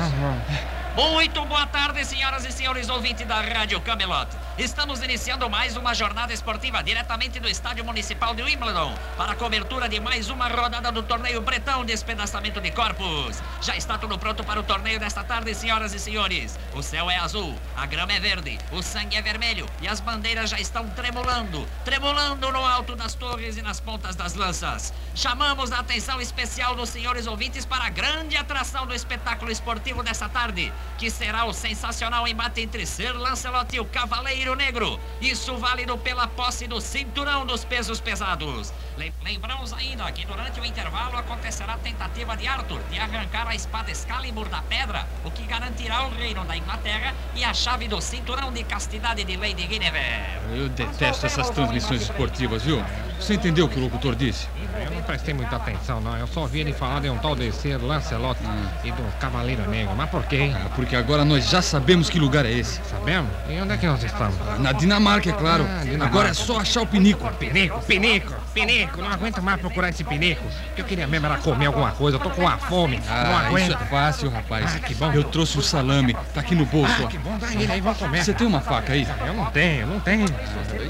Muito 0.95 1.43
boa 1.45 1.65
tarde, 1.65 2.05
senhoras 2.05 2.45
e 2.45 2.51
senhores 2.51 2.89
ouvintes 2.89 3.25
da 3.25 3.41
Rádio 3.41 3.81
Camelot. 3.81 4.27
Estamos 4.61 5.01
iniciando 5.01 5.49
mais 5.49 5.75
uma 5.75 5.91
jornada 5.91 6.31
esportiva 6.31 6.83
diretamente 6.83 7.39
do 7.39 7.49
Estádio 7.49 7.83
Municipal 7.83 8.35
de 8.35 8.43
Wimbledon 8.43 8.93
para 9.17 9.31
a 9.31 9.35
cobertura 9.35 9.89
de 9.89 9.99
mais 9.99 10.29
uma 10.29 10.47
rodada 10.47 10.91
do 10.91 11.01
torneio 11.01 11.41
Bretão 11.41 11.83
de 11.83 11.91
Despedaçamento 11.91 12.61
de 12.61 12.69
Corpos. 12.69 13.41
Já 13.59 13.75
está 13.75 13.97
tudo 13.97 14.19
pronto 14.19 14.43
para 14.43 14.59
o 14.59 14.63
torneio 14.63 14.99
desta 14.99 15.23
tarde, 15.23 15.55
senhoras 15.55 15.95
e 15.95 15.99
senhores. 15.99 16.59
O 16.75 16.83
céu 16.83 17.09
é 17.09 17.17
azul, 17.17 17.55
a 17.75 17.87
grama 17.87 18.13
é 18.13 18.19
verde, 18.19 18.59
o 18.71 18.83
sangue 18.83 19.15
é 19.15 19.21
vermelho 19.23 19.65
e 19.81 19.87
as 19.87 19.99
bandeiras 19.99 20.51
já 20.51 20.59
estão 20.59 20.87
tremulando, 20.89 21.67
tremulando 21.83 22.51
no 22.51 22.63
alto 22.63 22.95
das 22.95 23.15
torres 23.15 23.57
e 23.57 23.63
nas 23.63 23.79
pontas 23.79 24.15
das 24.15 24.35
lanças. 24.35 24.93
Chamamos 25.15 25.71
a 25.71 25.79
atenção 25.79 26.21
especial 26.21 26.75
dos 26.75 26.89
senhores 26.89 27.25
ouvintes 27.25 27.65
para 27.65 27.85
a 27.85 27.89
grande 27.89 28.37
atração 28.37 28.85
do 28.85 28.93
espetáculo 28.93 29.51
esportivo 29.51 30.03
dessa 30.03 30.29
tarde, 30.29 30.71
que 30.99 31.09
será 31.09 31.45
o 31.45 31.51
sensacional 31.51 32.27
embate 32.27 32.61
entre 32.61 32.85
Sir 32.85 33.17
Lancelot 33.17 33.75
e 33.75 33.79
o 33.79 33.85
Cavaleiro 33.85 34.50
Negro. 34.55 34.99
Isso 35.21 35.57
válido 35.57 35.97
pela 35.97 36.27
posse 36.27 36.67
do 36.67 36.79
cinturão 36.81 37.45
dos 37.45 37.63
pesos 37.63 37.99
pesados. 37.99 38.73
Lem- 39.01 39.13
Lembramos 39.25 39.73
ainda 39.73 40.03
que 40.11 40.23
durante 40.27 40.59
o 40.59 40.65
intervalo 40.65 41.17
acontecerá 41.17 41.73
a 41.73 41.77
tentativa 41.77 42.37
de 42.37 42.45
Arthur 42.45 42.79
de 42.91 42.99
arrancar 42.99 43.47
a 43.47 43.55
espada 43.55 43.89
Excalibur 43.89 44.47
da 44.47 44.61
pedra, 44.61 45.07
o 45.25 45.31
que 45.31 45.41
garantirá 45.43 46.05
o 46.05 46.11
reino 46.11 46.45
da 46.45 46.55
Inglaterra 46.55 47.11
e 47.35 47.43
a 47.43 47.51
chave 47.51 47.87
do 47.87 47.99
cinturão 47.99 48.51
de 48.53 48.63
castidade 48.63 49.23
de 49.23 49.35
Lady 49.37 49.65
Guinevere. 49.65 50.21
Eu 50.55 50.69
detesto 50.69 51.25
essas 51.25 51.49
transmissões 51.49 52.03
esportivas, 52.03 52.61
viu? 52.61 52.83
Você 53.19 53.33
entendeu 53.35 53.65
o 53.65 53.69
que 53.69 53.79
o 53.79 53.81
locutor 53.83 54.15
disse? 54.15 54.47
Eu 54.83 54.91
não 54.91 55.01
prestei 55.03 55.33
muita 55.33 55.55
atenção, 55.55 55.99
não. 56.01 56.15
Eu 56.17 56.27
só 56.27 56.41
ouvi 56.41 56.59
ele 56.59 56.73
falar 56.73 57.01
de 57.01 57.09
um 57.09 57.17
tal 57.17 57.35
de 57.35 57.51
Sir 57.51 57.77
Lancelot 57.83 58.39
e 58.83 58.91
do 58.91 59.03
Cavaleiro 59.19 59.67
Negro. 59.69 59.95
Mas 59.95 60.09
por 60.09 60.23
quê? 60.25 60.51
Ah, 60.55 60.69
porque 60.75 60.95
agora 60.95 61.23
nós 61.25 61.47
já 61.47 61.61
sabemos 61.61 62.09
que 62.09 62.19
lugar 62.19 62.45
é 62.45 62.51
esse. 62.51 62.81
Sabemos? 62.89 63.31
E 63.49 63.59
onde 63.59 63.73
é 63.73 63.77
que 63.77 63.85
nós 63.85 64.03
estamos? 64.03 64.35
Na 64.59 64.71
Dinamarca, 64.71 65.29
é 65.29 65.33
claro. 65.33 65.65
Ah, 65.69 65.83
Dinamarca. 65.83 66.05
Agora 66.05 66.29
é 66.29 66.33
só 66.33 66.59
achar 66.59 66.81
o 66.81 66.87
pinico. 66.87 67.27
Pinico, 67.33 67.79
pinico, 67.81 68.33
pinico. 68.51 69.01
Não 69.01 69.09
aguento 69.11 69.41
mais 69.41 69.59
procurar 69.59 69.89
esse 69.89 70.03
pinico. 70.03 70.43
Eu 70.77 70.83
queria 70.83 71.07
mesmo 71.07 71.25
era 71.25 71.37
comer 71.37 71.65
alguma 71.67 71.91
coisa. 71.91 72.17
Eu 72.17 72.21
tô 72.21 72.29
com 72.29 72.41
uma 72.41 72.57
fome. 72.57 72.97
não 72.99 73.13
Ah, 73.37 73.47
aguento. 73.47 73.71
isso 73.71 73.83
é 73.83 73.85
fácil, 73.87 74.29
rapaz. 74.29 74.75
Ah, 74.75 74.79
que 74.79 74.93
bom. 74.95 75.11
Eu 75.11 75.23
trouxe 75.23 75.57
o 75.57 75.61
salame. 75.61 76.13
Tá 76.33 76.41
aqui 76.41 76.55
no 76.55 76.65
bolso, 76.65 76.93
Ah, 77.01 77.05
ó. 77.05 77.07
que 77.07 77.17
bom. 77.17 77.37
Dá 77.37 77.51
ele 77.53 77.71
aí, 77.71 77.81
vamos 77.81 77.97
comer. 77.97 78.23
Você 78.23 78.33
tem 78.33 78.45
uma 78.47 78.61
faca 78.61 78.93
aí? 78.93 79.07
Eu 79.25 79.33
não 79.33 79.45
tenho, 79.47 79.87
não 79.87 79.99
tenho. 79.99 80.25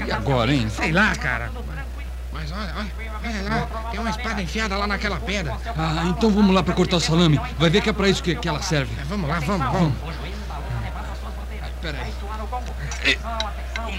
E 0.06 0.10
agora, 0.12 0.52
hein? 0.52 0.68
Sei 0.68 0.92
lá, 0.92 1.14
cara. 1.16 1.50
Mas 2.32 2.50
olha, 2.50 2.72
olha, 2.76 2.90
olha 3.24 3.42
lá. 3.48 3.66
Tem 3.90 4.00
uma 4.00 4.10
espada 4.10 4.42
enfiada 4.42 4.76
lá 4.76 4.86
naquela 4.86 5.20
pedra. 5.20 5.54
Ah, 5.76 6.04
então 6.06 6.30
vamos 6.30 6.54
lá 6.54 6.62
pra 6.62 6.74
cortar 6.74 6.96
o 6.96 7.00
salame. 7.00 7.40
Vai 7.58 7.70
ver 7.70 7.80
que 7.82 7.90
é 7.90 7.92
pra 7.92 8.08
isso 8.08 8.22
que, 8.22 8.34
que 8.34 8.48
ela 8.48 8.60
serve. 8.62 8.90
É, 9.00 9.04
vamos 9.04 9.28
lá, 9.28 9.38
vamos, 9.40 9.72
vamos. 9.72 9.92
Peraí. 11.80 12.12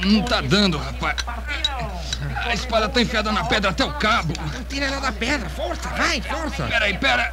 Não 0.05 0.23
tá 0.23 0.41
dando, 0.41 0.77
rapaz. 0.77 1.17
A 2.45 2.53
espada 2.53 2.89
tá 2.89 3.01
enfiada 3.01 3.31
na 3.31 3.43
pedra 3.43 3.71
até 3.71 3.83
o 3.85 3.93
cabo. 3.93 4.33
Então 4.47 4.63
tira 4.65 4.85
ela 4.85 4.99
da 4.99 5.11
pedra. 5.11 5.49
Força, 5.49 5.89
vai, 5.89 6.21
força. 6.21 6.65
Peraí, 6.67 6.97
pera. 6.97 7.31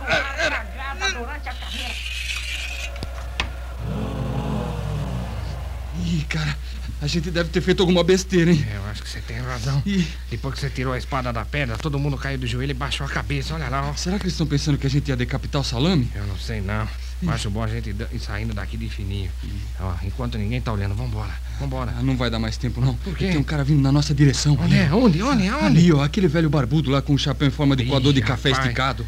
Ih, 6.04 6.24
cara, 6.28 6.56
a 7.02 7.06
gente 7.06 7.30
deve 7.30 7.50
ter 7.50 7.60
feito 7.60 7.80
alguma 7.80 8.02
besteira, 8.02 8.50
hein? 8.50 8.66
É, 8.70 8.76
Eu 8.76 8.84
acho 8.86 9.02
que 9.02 9.08
você 9.08 9.20
tem 9.20 9.38
razão. 9.40 9.82
Depois 10.30 10.54
que 10.54 10.60
você 10.60 10.70
tirou 10.70 10.92
a 10.92 10.98
espada 10.98 11.32
da 11.32 11.44
pedra, 11.44 11.76
todo 11.78 11.98
mundo 11.98 12.16
caiu 12.16 12.38
do 12.38 12.46
joelho 12.46 12.70
e 12.70 12.74
baixou 12.74 13.06
a 13.06 13.10
cabeça. 13.10 13.54
Olha 13.54 13.68
lá, 13.68 13.88
ó. 13.88 13.94
Será 13.94 14.18
que 14.18 14.24
eles 14.24 14.34
estão 14.34 14.46
pensando 14.46 14.78
que 14.78 14.86
a 14.86 14.90
gente 14.90 15.08
ia 15.08 15.16
decapitar 15.16 15.60
o 15.60 15.64
salame? 15.64 16.10
Eu 16.14 16.26
não 16.26 16.38
sei, 16.38 16.60
não. 16.60 16.88
Eu 17.22 17.30
acho 17.30 17.50
bom 17.50 17.62
a 17.62 17.68
gente 17.68 17.90
ir 17.90 18.18
saindo 18.18 18.54
daqui 18.54 18.76
de 18.76 18.88
fininho. 18.88 19.30
Ó, 19.78 19.94
enquanto 20.02 20.38
ninguém 20.38 20.60
tá 20.60 20.72
olhando, 20.72 20.94
vambora, 20.94 21.32
vambora. 21.58 21.94
Ah, 21.98 22.02
não 22.02 22.16
vai 22.16 22.30
dar 22.30 22.38
mais 22.38 22.56
tempo, 22.56 22.80
não. 22.80 22.94
Por 22.94 23.16
quê? 23.16 23.28
Tem 23.28 23.36
um 23.36 23.42
cara 23.42 23.62
vindo 23.62 23.80
na 23.82 23.92
nossa 23.92 24.14
direção. 24.14 24.56
Onde 24.60 24.76
é? 24.76 24.92
Onde? 24.92 25.22
Onde? 25.22 25.50
Onde? 25.50 25.64
Ali, 25.64 25.92
ó, 25.92 26.02
aquele 26.02 26.28
velho 26.28 26.48
barbudo 26.48 26.90
lá 26.90 27.02
com 27.02 27.12
o 27.14 27.18
chapéu 27.18 27.48
em 27.48 27.50
forma 27.50 27.76
de 27.76 27.84
coador 27.84 28.12
de 28.12 28.22
café 28.22 28.50
rapaz. 28.50 28.66
esticado. 28.66 29.06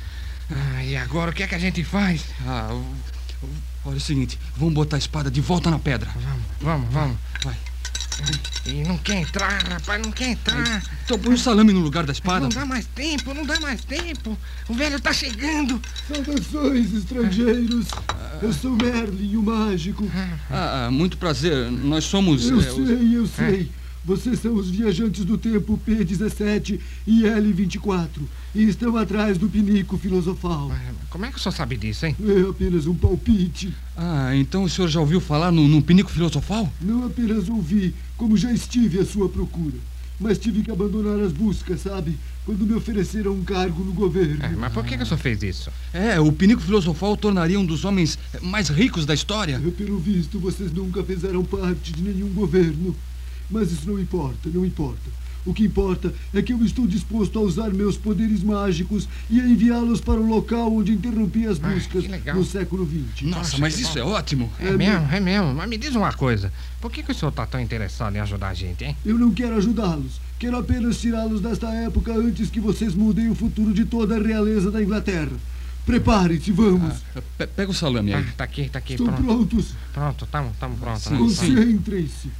Ah, 0.50 0.85
e 0.85 0.97
agora 0.97 1.31
o 1.31 1.35
que 1.35 1.42
é 1.42 1.47
que 1.47 1.54
a 1.54 1.59
gente 1.59 1.83
faz? 1.83 2.23
Ah, 2.47 2.69
olha 3.85 3.97
o 3.97 4.00
seguinte, 4.00 4.38
vamos 4.57 4.75
botar 4.75 4.97
a 4.97 4.99
espada 4.99 5.31
de 5.31 5.40
volta 5.40 5.71
na 5.71 5.78
pedra. 5.78 6.11
Vamos, 6.14 6.42
vamos, 6.61 6.92
vamos. 6.92 7.16
Vai. 7.42 7.57
E 8.66 8.85
não 8.85 8.97
quer 8.99 9.16
entrar, 9.16 9.62
rapaz, 9.64 10.00
não 10.02 10.12
quer 10.12 10.28
entrar. 10.31 10.83
Então 11.04 11.19
põe 11.19 11.35
o 11.35 11.38
salame 11.38 11.73
no 11.73 11.81
lugar 11.81 12.04
da 12.07 12.12
espada. 12.12 12.40
Não 12.40 12.49
dá 12.49 12.64
mais 12.64 12.87
tempo, 12.87 13.35
não 13.35 13.45
dá 13.45 13.59
mais 13.61 13.83
tempo. 13.85 14.38
O 14.69 14.75
velho 14.75 15.00
tá 15.00 15.12
chegando. 15.12 15.81
Saudações, 16.07 16.92
estrangeiros. 16.95 17.87
Eu 18.40 18.52
sou 18.52 18.73
Merlin, 18.76 19.37
o 19.37 19.42
mágico. 19.42 20.09
Ah, 20.50 20.87
ah, 20.87 20.90
muito 20.90 21.16
prazer. 21.16 21.71
Nós 21.71 22.04
somos. 22.04 22.49
Eu 22.49 22.61
é, 22.61 22.73
os- 22.73 22.87
sei, 22.87 23.16
eu 23.16 23.26
sei. 23.26 23.71
Vocês 24.04 24.40
são 24.40 24.54
os 24.54 24.68
viajantes 24.68 25.25
do 25.25 25.38
tempo 25.38 25.80
P17 25.87 26.80
e 27.06 27.23
L24 27.23 28.09
e 28.52 28.64
estão 28.64 28.97
atrás 28.97 29.38
do 29.38 29.49
pinico 29.49 29.97
filosofal. 29.97 30.73
Como 31.09 31.25
é 31.25 31.30
que 31.30 31.37
o 31.37 31.40
senhor 31.40 31.52
sabe 31.52 31.76
disso, 31.76 32.06
hein? 32.06 32.16
É 32.21 32.50
apenas 32.50 32.87
um 32.87 32.94
palpite. 32.94 33.73
Ah, 33.97 34.35
então 34.35 34.64
o 34.64 34.68
senhor 34.68 34.88
já 34.88 34.99
ouviu 34.99 35.21
falar 35.21 35.52
no, 35.52 35.68
no 35.68 35.80
pinico 35.80 36.11
filosofal? 36.11 36.71
Não 36.80 37.06
apenas 37.06 37.49
ouvi, 37.49 37.94
como 38.16 38.37
já 38.37 38.52
estive 38.52 38.99
à 38.99 39.04
sua 39.04 39.28
procura. 39.28 39.76
Mas 40.18 40.37
tive 40.38 40.62
que 40.62 40.71
abandonar 40.71 41.21
as 41.21 41.32
buscas, 41.32 41.80
sabe? 41.80 42.18
Quando 42.44 42.66
me 42.66 42.75
ofereceram 42.75 43.32
um 43.32 43.44
cargo 43.44 43.85
no 43.85 43.92
governo. 43.92 44.44
É, 44.44 44.49
mas 44.49 44.73
por 44.73 44.85
que, 44.85 44.97
que 44.97 45.02
o 45.02 45.06
senhor 45.06 45.18
fez 45.18 45.42
isso? 45.44 45.71
É, 45.92 46.18
o 46.18 46.32
pinico 46.32 46.61
filosofal 46.61 47.12
o 47.12 47.16
tornaria 47.16 47.59
um 47.59 47.64
dos 47.64 47.85
homens 47.85 48.18
mais 48.40 48.68
ricos 48.68 49.06
da 49.06 49.14
história. 49.14 49.61
Pelo 49.76 49.99
visto, 49.99 50.40
vocês 50.40 50.73
nunca 50.73 51.04
fizeram 51.04 51.44
parte 51.44 51.92
de 51.92 52.02
nenhum 52.02 52.28
governo. 52.30 52.97
Mas 53.51 53.71
isso 53.73 53.87
não 53.87 53.99
importa, 53.99 54.49
não 54.53 54.65
importa. 54.65 55.23
O 55.45 55.53
que 55.53 55.65
importa 55.65 56.15
é 56.33 56.41
que 56.41 56.53
eu 56.53 56.65
estou 56.65 56.87
disposto 56.87 57.37
a 57.39 57.43
usar 57.43 57.71
meus 57.71 57.97
poderes 57.97 58.45
mágicos 58.45 59.09
e 59.29 59.41
a 59.41 59.45
enviá-los 59.45 60.01
para 60.01 60.21
o 60.21 60.27
local 60.27 60.73
onde 60.73 60.93
interrompi 60.93 61.47
as 61.47 61.59
buscas 61.59 62.05
que 62.05 62.09
legal. 62.09 62.37
no 62.37 62.45
século 62.45 62.87
XX. 62.87 63.23
Nossa, 63.23 63.59
mas 63.59 63.79
isso 63.79 63.99
é 63.99 64.05
ótimo. 64.05 64.51
É 64.61 64.71
mesmo, 64.71 65.09
é 65.11 65.19
mesmo. 65.19 65.53
Mas 65.55 65.69
me 65.69 65.77
diz 65.77 65.97
uma 65.97 66.13
coisa. 66.13 66.53
Por 66.81 66.93
que, 66.93 67.03
que 67.03 67.11
o 67.11 67.15
senhor 67.15 67.33
tá 67.33 67.45
tão 67.45 67.61
interessado 67.61 68.15
em 68.15 68.21
ajudar 68.21 68.51
a 68.51 68.55
gente, 68.55 68.85
hein? 68.85 68.97
Eu 69.05 69.19
não 69.19 69.33
quero 69.33 69.57
ajudá-los. 69.57 70.21
Quero 70.39 70.57
apenas 70.57 71.01
tirá-los 71.01 71.41
desta 71.41 71.69
época 71.71 72.13
antes 72.13 72.49
que 72.49 72.61
vocês 72.61 72.95
mudem 72.95 73.29
o 73.29 73.35
futuro 73.35 73.73
de 73.73 73.85
toda 73.85 74.17
a 74.17 74.23
realeza 74.23 74.71
da 74.71 74.81
Inglaterra. 74.81 75.33
Preparem-se, 75.85 76.53
vamos. 76.53 77.03
Pe- 77.37 77.47
pega 77.49 77.71
o 77.71 77.75
salame 77.75 78.15
aí. 78.15 78.25
Ah, 78.29 78.33
tá 78.37 78.45
aqui, 78.45 78.69
tá 78.69 78.79
aqui, 78.79 78.93
Estão 78.95 79.07
pronto. 79.07 79.23
prontos. 79.25 79.75
Pronto, 79.93 80.27
tamo, 80.31 80.53
tamo 80.61 80.77
pronto. 80.77 81.01
Sim, 81.01 81.11
né? 81.12 81.19
Concentrem-se. 81.19 82.31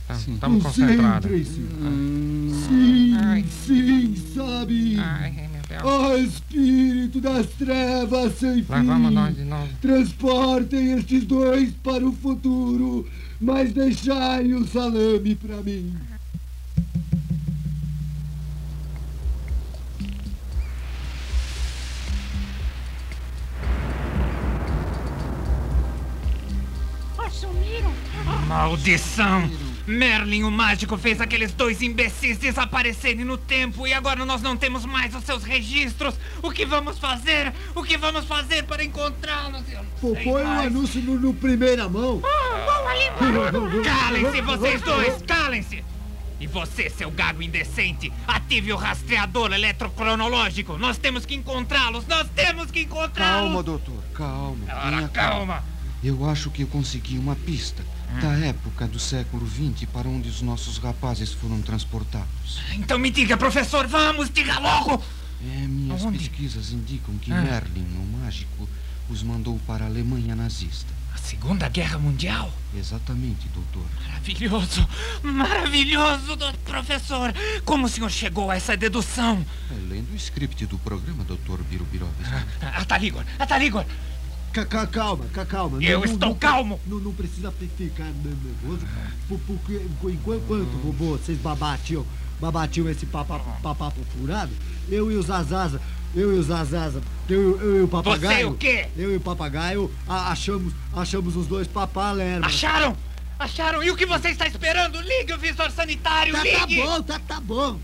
Tamo 0.41 0.61
concentrados. 0.61 1.29
Concentrem-se. 1.31 1.61
Hum. 1.61 2.63
Sim, 2.69 3.45
sim, 3.67 4.15
sabe? 4.35 4.97
Ai, 4.99 5.31
meu 5.53 5.63
Deus. 5.69 5.83
Ó 5.85 6.17
espírito 6.17 7.21
das 7.21 7.47
trevas 7.49 8.39
sem 8.39 8.65
Lá 8.69 8.81
fim. 8.81 8.87
vamos 8.87 9.13
nós 9.13 9.35
de 9.37 9.45
novo. 9.45 9.69
Transportem 9.81 10.93
estes 10.99 11.25
dois 11.25 11.71
para 11.83 12.07
o 12.07 12.13
futuro, 12.13 13.07
mas 13.41 13.73
deixai 13.73 14.53
o 14.55 14.67
salame 14.69 15.35
para 15.35 15.57
mim. 15.63 15.93
Maldição! 28.73 29.51
Merlin, 29.87 30.45
o 30.45 30.51
mágico, 30.51 30.97
fez 30.97 31.21
aqueles 31.21 31.53
dois 31.53 31.83
imbecis 31.83 32.39
desaparecerem 32.39 33.23
no 33.23 33.37
tempo 33.37 33.87
e 33.87 33.93
agora 33.93 34.25
nós 34.25 34.41
não 34.41 34.57
temos 34.57 34.87
mais 34.87 35.15
os 35.15 35.25
seus 35.25 35.45
registros. 35.45 36.15
O 36.43 36.51
que 36.51 36.65
vamos 36.65 36.99
fazer? 36.99 37.53
O 37.75 37.83
que 37.83 37.99
vamos 37.99 38.25
fazer 38.25 38.63
para 38.63 38.83
encontrá-los? 38.83 39.63
Pô, 40.01 40.15
põe 40.15 40.43
o 40.43 40.47
mais. 40.47 40.67
anúncio 40.69 41.03
no, 41.03 41.21
no 41.21 41.35
primeira 41.35 41.87
mão. 41.87 42.23
Calem-se, 43.85 44.41
vocês 44.41 44.81
dois! 44.81 45.21
Calem-se! 45.21 45.85
E 46.41 46.47
você, 46.47 46.89
seu 46.89 47.11
gago 47.11 47.43
indecente, 47.43 48.11
ative 48.27 48.73
o 48.73 48.77
rastreador 48.77 49.53
eletrocronológico! 49.53 50.79
Nós 50.79 50.97
temos 50.97 51.27
que 51.27 51.35
encontrá-los! 51.35 52.07
Nós 52.07 52.27
temos 52.35 52.71
que 52.71 52.81
encontrá-los! 52.81 53.49
Calma, 53.49 53.63
doutor, 53.63 54.03
calma. 54.15 54.65
Ora, 54.67 54.97
tenha 54.97 55.09
calma. 55.09 55.63
Eu 56.03 56.29
acho 56.29 56.51
que 56.51 56.63
eu 56.63 56.67
consegui 56.67 57.19
uma 57.19 57.37
pista 57.37 57.85
da 58.21 58.33
época 58.47 58.87
do 58.87 58.99
século 58.99 59.47
XX 59.49 59.89
para 59.93 60.09
onde 60.09 60.29
os 60.29 60.43
nossos 60.43 60.79
rapazes 60.79 61.33
foram 61.33 61.61
transportados. 61.63 62.61
Então 62.75 62.99
me 62.99 63.11
diga, 63.11 63.37
professor, 63.37 63.87
vamos, 63.87 64.29
diga 64.31 64.59
logo! 64.59 65.03
É, 65.43 65.67
minhas 65.67 66.03
Aonde? 66.05 66.19
pesquisas 66.19 66.71
indicam 66.73 67.17
que 67.19 67.33
Ah. 67.33 67.41
Merlin, 67.41 67.87
o 67.97 68.19
mágico, 68.19 68.69
os 69.09 69.23
mandou 69.23 69.59
para 69.67 69.85
a 69.85 69.89
Alemanha 69.89 70.37
nazista. 70.37 70.93
A 71.15 71.19
Segunda 71.19 71.69
Guerra 71.69 71.99
Mundial? 71.99 72.51
Exatamente, 72.77 73.49
doutor. 73.49 73.85
Maravilhoso! 74.07 74.89
Maravilhoso, 75.23 76.37
do- 76.37 76.53
professor! 76.65 77.35
Como 77.65 77.87
o 77.87 77.89
senhor 77.89 78.11
chegou 78.11 78.51
a 78.51 78.57
essa 78.57 78.77
dedução? 78.77 79.45
É, 79.71 79.75
lendo 79.93 80.13
o 80.13 80.17
script 80.17 80.65
do 80.67 80.79
programa, 80.79 81.25
doutor 81.25 81.63
Birubirovski. 81.65 82.23
Ataligor, 82.75 83.25
Ataligor! 83.39 83.85
Ca- 84.53 84.67
ca- 84.67 84.87
Calma, 84.87 85.25
ca- 85.33 85.47
calma. 85.47 85.83
Eu 85.83 86.01
Não- 86.01 86.05
estou 86.05 86.29
não- 86.31 86.35
calmo. 86.37 86.81
Não, 86.87 86.99
não 86.99 87.13
precisa 87.13 87.51
fi- 87.53 87.71
ficar 87.77 88.05
nervoso. 88.05 88.87
por- 89.29 89.39
Porque 89.47 89.75
enquanto, 90.05 90.35
enquanto 90.37 90.93
vocês 90.99 91.39
babatiam, 91.39 92.05
babatiam 92.41 92.89
esse 92.91 93.07
papapo, 93.07 93.95
furado, 94.19 94.51
eu 94.91 95.11
e 95.11 95.17
o 95.17 95.23
Zazaza, 95.23 95.81
eu 96.15 96.37
e 96.37 96.39
o 96.39 96.43
Zazaza, 96.43 97.01
eu, 97.31 97.59
eu 97.61 97.77
e 97.81 97.83
o 97.85 97.89
papagaio. 97.89 98.51
o 98.51 98.55
quê? 98.55 98.89
Eu 98.97 99.13
e 99.15 99.17
o 99.17 99.21
papagaio 99.21 99.91
a- 100.07 100.31
achamos, 100.33 100.75
achamos 100.95 101.35
os 101.35 101.47
dois 101.47 101.67
papalermas. 101.67 102.47
Acharam? 102.53 102.95
Acharam? 103.39 103.83
E 103.83 103.91
o 103.91 103.97
que 103.97 104.05
você 104.07 104.29
está 104.29 104.47
esperando? 104.47 105.01
Ligue 105.01 105.33
o 105.33 105.39
visor 105.39 105.71
sanitário, 105.71 106.33
Tá, 106.35 106.43
tá 106.43 106.67
ligue! 106.67 106.83
bom, 106.83 107.03
tá, 107.03 107.19
tá 107.27 107.41
bom. 107.41 107.79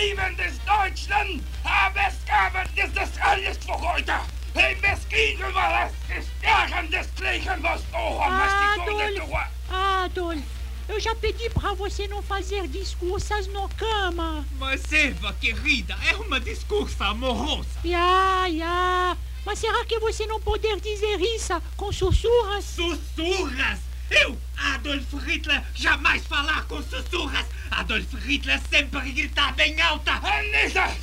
Alles 0.00 0.16
Leben 0.16 0.36
des 0.36 0.58
Deutschland! 0.64 1.42
Habe 1.62 2.00
Skaben 2.10 2.66
ist 2.74 2.96
das 2.96 3.10
alles 3.20 3.58
für 3.58 3.78
heute! 3.80 4.12
Hey, 4.54 4.74
Mesquinho, 4.80 5.46
was 5.54 5.92
ist 6.16 6.28
Jahren 6.42 6.90
des 6.90 7.06
Gleichen, 7.16 7.62
was 7.62 7.82
auch 7.92 8.20
am 8.20 8.32
Adolf, 8.32 9.30
Adolf, 9.70 10.42
eu 10.88 10.98
já 10.98 11.14
pedi 11.14 11.50
pra 11.50 11.74
você 11.74 12.08
não 12.08 12.22
fazer 12.22 12.66
discursas 12.66 13.46
no 13.48 13.68
cama. 13.76 14.44
Mas 14.58 14.90
Eva, 14.92 15.34
querida, 15.34 15.96
é 16.10 16.16
uma 16.16 16.40
discursa 16.40 17.06
amorosa. 17.06 17.68
Ya, 17.84 18.46
ya. 18.48 19.16
Mas 19.44 19.58
será 19.58 19.84
que 19.84 20.00
você 20.00 20.26
não 20.26 20.40
poder 20.40 20.80
dizer 20.80 21.20
isso 21.20 21.62
com 21.76 21.92
sussurras? 21.92 22.64
Sussurras? 22.64 23.89
Eu, 24.10 24.36
Adolf 24.56 25.12
Hitler, 25.24 25.62
jamais 25.74 26.24
falar 26.26 26.64
com 26.64 26.82
sussurras. 26.82 27.46
Adolf 27.70 28.12
Hitler 28.26 28.60
sempre 28.68 29.12
gritar 29.12 29.52
bem 29.54 29.80
alta. 29.80 30.12
Anissa! 30.12 30.96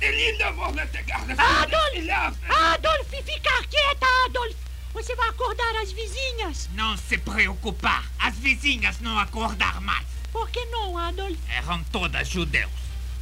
Linda, 0.00 0.52
vamos 0.52 0.90
pegar 0.90 1.22
Adolf! 1.22 2.36
Adolf, 2.48 3.08
ficar 3.08 3.64
quieta, 3.66 4.06
Adolf! 4.26 4.54
Você 4.92 5.16
vai 5.16 5.28
acordar 5.30 5.76
as 5.82 5.90
vizinhas. 5.90 6.68
Não 6.74 6.96
se 6.96 7.18
preocupar, 7.18 8.04
as 8.18 8.36
vizinhas 8.36 9.00
não 9.00 9.18
acordar 9.18 9.80
mais. 9.80 10.06
Por 10.30 10.50
que 10.50 10.64
não, 10.66 10.98
Adolf? 10.98 11.38
Eram 11.48 11.82
todas 11.84 12.28
judeus. 12.28 12.70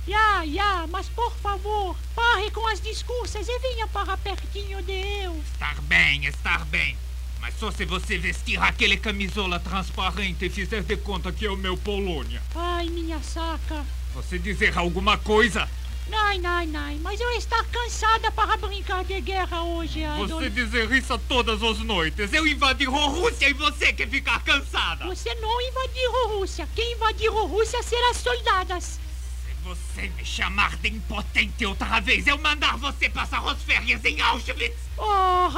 Ya, 0.06 0.42
ya, 0.42 0.86
mas 0.88 1.08
por 1.08 1.32
favor, 1.36 1.96
pare 2.14 2.50
com 2.50 2.66
as 2.66 2.80
discursas 2.80 3.46
e 3.48 3.58
venha 3.60 3.86
para 3.86 4.16
pertinho 4.16 4.82
de 4.82 4.92
eu. 4.92 5.40
Estar 5.52 5.80
bem, 5.82 6.24
estar 6.26 6.64
bem. 6.64 6.96
Mas 7.42 7.58
só 7.58 7.72
se 7.72 7.84
você 7.84 8.16
vestir 8.16 8.56
aquele 8.62 8.96
camisola 8.96 9.58
transparente 9.58 10.44
e 10.44 10.48
fizer 10.48 10.80
de 10.84 10.96
conta 10.96 11.32
que 11.32 11.44
é 11.44 11.50
o 11.50 11.56
meu 11.56 11.76
Polônia. 11.76 12.40
Ai, 12.54 12.88
minha 12.88 13.20
saca. 13.20 13.84
Você 14.14 14.38
dizer 14.38 14.78
alguma 14.78 15.18
coisa? 15.18 15.68
Ai, 16.12 16.40
ai, 16.44 16.70
ai, 16.72 16.98
mas 17.02 17.20
eu 17.20 17.28
estou 17.30 17.64
cansada 17.64 18.30
para 18.30 18.56
brincar 18.56 19.04
de 19.04 19.20
guerra 19.20 19.64
hoje, 19.64 20.04
Adolf. 20.04 20.30
Você 20.30 20.50
dizer 20.50 20.92
isso 20.92 21.18
todas 21.26 21.60
as 21.60 21.78
noites. 21.78 22.32
Eu 22.32 22.46
invadir 22.46 22.86
a 22.86 23.06
Rússia 23.06 23.48
e 23.48 23.52
você 23.54 23.92
que 23.92 24.06
ficar 24.06 24.40
cansada. 24.44 25.04
Você 25.06 25.34
não 25.36 25.60
invadiu 25.60 26.24
a 26.24 26.28
Rússia. 26.34 26.68
Quem 26.76 26.92
invadiu 26.92 27.36
a 27.36 27.42
Rússia 27.42 27.82
será 27.82 28.14
soldadas. 28.14 29.00
Se 29.44 29.54
você 29.64 30.08
me 30.16 30.24
chamar 30.24 30.76
de 30.76 30.90
impotente 30.90 31.66
outra 31.66 31.98
vez, 31.98 32.24
eu 32.24 32.38
mandar 32.38 32.76
você 32.76 33.08
passar 33.08 33.44
as 33.48 33.60
férias 33.62 34.04
em 34.04 34.20
Auschwitz. 34.20 34.76
Oh, 34.96 35.48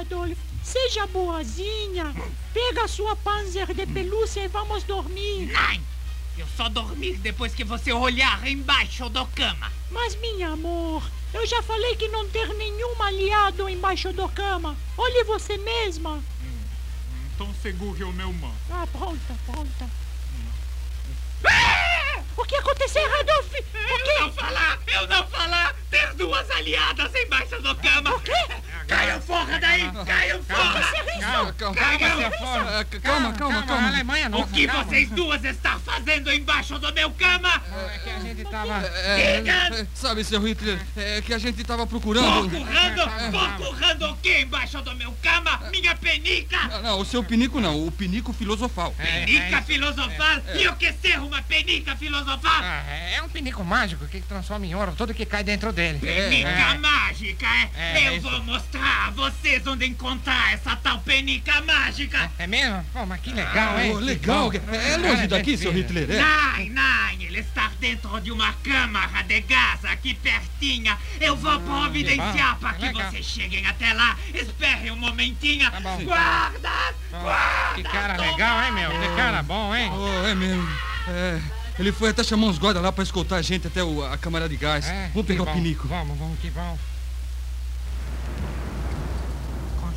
Adolf, 0.00 0.36
seja 0.62 1.06
boazinha. 1.06 2.14
Pega 2.52 2.84
a 2.84 2.88
sua 2.88 3.16
panzer 3.16 3.72
de 3.74 3.86
pelúcia 3.86 4.44
e 4.44 4.48
vamos 4.48 4.82
dormir. 4.84 5.52
Não! 5.52 5.92
Eu 6.38 6.46
só 6.56 6.68
dormir 6.68 7.18
depois 7.18 7.54
que 7.54 7.64
você 7.64 7.92
olhar 7.92 8.46
embaixo 8.46 9.08
da 9.10 9.26
cama. 9.26 9.70
Mas, 9.90 10.16
minha 10.16 10.48
amor, 10.48 11.02
eu 11.34 11.46
já 11.46 11.62
falei 11.62 11.94
que 11.96 12.08
não 12.08 12.28
ter 12.30 12.48
nenhum 12.54 13.02
aliado 13.02 13.68
embaixo 13.68 14.12
da 14.12 14.28
cama. 14.28 14.76
Olhe 14.96 15.24
você 15.24 15.58
mesma. 15.58 16.22
Então 17.34 17.54
segure 17.62 18.04
o 18.04 18.12
meu 18.12 18.32
mão. 18.32 18.54
Ah, 18.70 18.86
pronta, 18.90 19.34
pronta. 19.46 19.90
O 22.36 22.44
que 22.44 22.56
aconteceu, 22.56 23.20
Adolf? 23.20 23.52
O 23.52 23.78
Eu 24.08 24.20
não 24.20 24.32
falar, 24.32 24.78
eu 24.86 25.06
não 25.06 25.26
falar. 25.26 25.76
Ter 25.90 26.14
duas 26.14 26.50
aliadas 26.50 27.14
embaixo 27.14 27.60
da 27.60 27.74
cama. 27.74 28.14
O 28.14 28.20
quê? 28.20 28.32
Caiam 28.92 29.20
fora 29.22 29.58
daí, 29.58 29.90
caiam 30.06 30.42
fora. 30.42 30.82
Calma, 31.20 31.52
calma, 31.54 31.74
Caiam 31.76 31.98
calma, 32.30 32.30
calma, 33.02 33.32
calma, 33.32 33.62
calma. 33.62 33.88
Alemanha 33.88 34.28
não. 34.28 34.40
O 34.40 34.46
que 34.48 34.66
vocês 34.66 35.08
duas 35.10 35.42
estão 35.44 35.80
fazendo 35.80 36.30
embaixo 36.30 36.78
do 36.78 36.92
meu 36.92 37.10
cama? 37.12 37.62
É 37.94 37.98
que 37.98 38.10
a 38.10 38.18
gente 38.20 38.44
tava... 38.44 38.74
É, 38.86 39.36
Diga! 39.38 39.52
é, 39.52 39.86
sabe, 39.94 40.24
seu 40.24 40.40
Hitler, 40.46 40.78
é 40.96 41.22
que 41.22 41.32
a 41.32 41.38
gente 41.38 41.64
tava 41.64 41.86
procurando. 41.86 42.50
Procurando, 42.50 43.56
procurando 43.56 44.10
o 44.10 44.16
que 44.16 44.40
embaixo 44.40 44.80
do 44.82 44.94
meu 44.94 45.12
cama? 45.22 45.58
Minha 45.70 45.94
penica? 45.96 46.58
Não, 46.68 46.82
não, 46.82 47.00
o 47.00 47.04
seu 47.04 47.24
pinico 47.24 47.60
não, 47.60 47.86
o 47.86 47.90
pinico 47.90 48.32
filosofal. 48.32 48.92
Penica 48.92 49.62
filosofal? 49.62 50.40
E 50.54 50.68
o 50.68 50.76
que 50.76 50.92
ser 50.92 51.18
uma 51.20 51.40
penica 51.42 51.96
filosofal? 51.96 52.60
Ah, 52.62 52.82
é 53.14 53.22
um 53.22 53.28
pinico 53.28 53.64
mágico 53.64 54.06
que 54.06 54.20
transforma 54.20 54.66
em 54.66 54.74
ouro 54.74 54.94
tudo 54.96 55.14
que 55.14 55.24
cai 55.24 55.42
dentro 55.42 55.72
dele. 55.72 55.98
Penica 55.98 56.48
É. 56.48 56.78
mágica, 56.78 57.46
é? 57.46 57.70
É, 57.76 58.16
Eu 58.16 58.20
vou 58.20 58.42
mostrar 58.42 58.81
a 58.82 59.10
vocês 59.10 59.64
onde 59.66 59.86
encontrar 59.86 60.52
essa 60.52 60.74
tal 60.76 60.98
penica 61.00 61.60
mágica. 61.62 62.30
É 62.38 62.46
mesmo? 62.46 62.84
Pô, 62.92 63.06
mas 63.06 63.20
que 63.20 63.32
legal, 63.32 63.78
hein? 63.80 63.92
Oh, 63.94 63.98
legal, 63.98 64.50
é 64.52 64.96
longe 64.96 65.26
daqui, 65.28 65.56
seu 65.56 65.72
Hitler, 65.72 66.10
é. 66.10 66.18
Não, 66.20 66.74
não, 66.74 67.10
ele 67.20 67.38
está 67.38 67.70
dentro 67.78 68.20
de 68.20 68.32
uma 68.32 68.52
câmara 68.64 69.22
de 69.22 69.40
gás 69.42 69.84
aqui 69.84 70.14
pertinha. 70.14 70.98
Eu 71.20 71.36
vou 71.36 71.58
providenciar 71.60 72.54
bom, 72.54 72.60
para 72.60 72.72
que 72.74 72.86
legal. 72.86 73.10
vocês 73.10 73.24
cheguem 73.26 73.64
até 73.66 73.92
lá. 73.92 74.16
Espere 74.34 74.90
um 74.90 74.96
momentinho. 74.96 75.70
Tá 75.70 75.80
bom. 75.80 76.04
Guarda! 76.04 76.94
Guarda! 77.10 77.74
Que 77.74 77.82
cara 77.84 78.16
legal, 78.20 78.62
hein, 78.64 78.72
meu? 78.72 78.90
Que 78.90 79.16
cara 79.16 79.42
bom, 79.42 79.74
hein? 79.74 79.90
Oh, 79.94 80.26
é 80.26 80.34
mesmo. 80.34 80.68
É, 81.08 81.40
ele 81.78 81.92
foi 81.92 82.10
até 82.10 82.22
chamar 82.24 82.46
uns 82.46 82.58
guardas 82.58 82.82
lá 82.82 82.90
pra 82.92 83.02
escoltar 83.04 83.38
a 83.38 83.42
gente 83.42 83.66
até 83.66 83.82
o- 83.82 84.04
a 84.04 84.18
câmara 84.18 84.48
de 84.48 84.56
gás. 84.56 84.86
É, 84.86 85.08
Vamos 85.14 85.26
pegar 85.26 85.42
o 85.42 85.46
bom. 85.46 85.52
pinico. 85.54 85.88
Vamos, 85.88 86.18
vamos, 86.18 86.38
que 86.40 86.50
bom. 86.50 86.78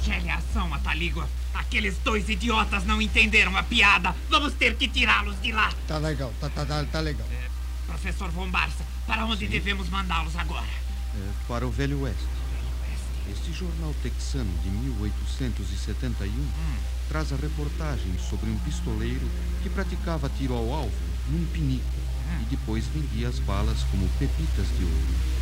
Congele 0.05 0.29
a 0.29 0.35
ação, 0.35 0.71
Atalígua. 0.71 1.27
Aqueles 1.55 1.97
dois 1.97 2.29
idiotas 2.29 2.85
não 2.85 3.01
entenderam 3.01 3.57
a 3.57 3.63
piada. 3.63 4.15
Vamos 4.29 4.53
ter 4.53 4.75
que 4.75 4.87
tirá-los 4.87 5.41
de 5.41 5.51
lá. 5.51 5.73
Tá 5.87 5.97
legal, 5.97 6.31
tá, 6.39 6.47
tá, 6.47 6.63
tá, 6.63 6.85
tá 6.85 6.99
legal. 6.99 7.27
Professor 7.87 8.29
Von 8.29 8.51
Barça, 8.51 8.85
para 9.07 9.25
onde 9.25 9.47
devemos 9.47 9.89
mandá-los 9.89 10.35
agora? 10.35 10.67
É, 11.15 11.31
para 11.47 11.65
o 11.65 11.71
Velho 11.71 12.01
Oeste. 12.01 12.23
Este 13.31 13.51
jornal 13.51 13.95
texano 14.03 14.51
de 14.61 14.69
1871 14.69 16.29
traz 17.09 17.33
a 17.33 17.35
reportagem 17.35 18.15
sobre 18.29 18.51
um 18.51 18.59
pistoleiro 18.59 19.27
que 19.63 19.69
praticava 19.69 20.29
tiro 20.29 20.53
ao 20.53 20.71
alvo 20.71 20.93
num 21.29 21.43
pinico 21.47 21.83
e 22.41 22.45
depois 22.45 22.85
vendia 22.85 23.27
as 23.27 23.39
balas 23.39 23.81
como 23.89 24.07
pepitas 24.19 24.67
de 24.77 24.83
ouro. 24.83 25.34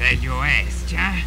Velho 0.00 0.34
Oeste, 0.38 0.96
hein? 0.96 1.26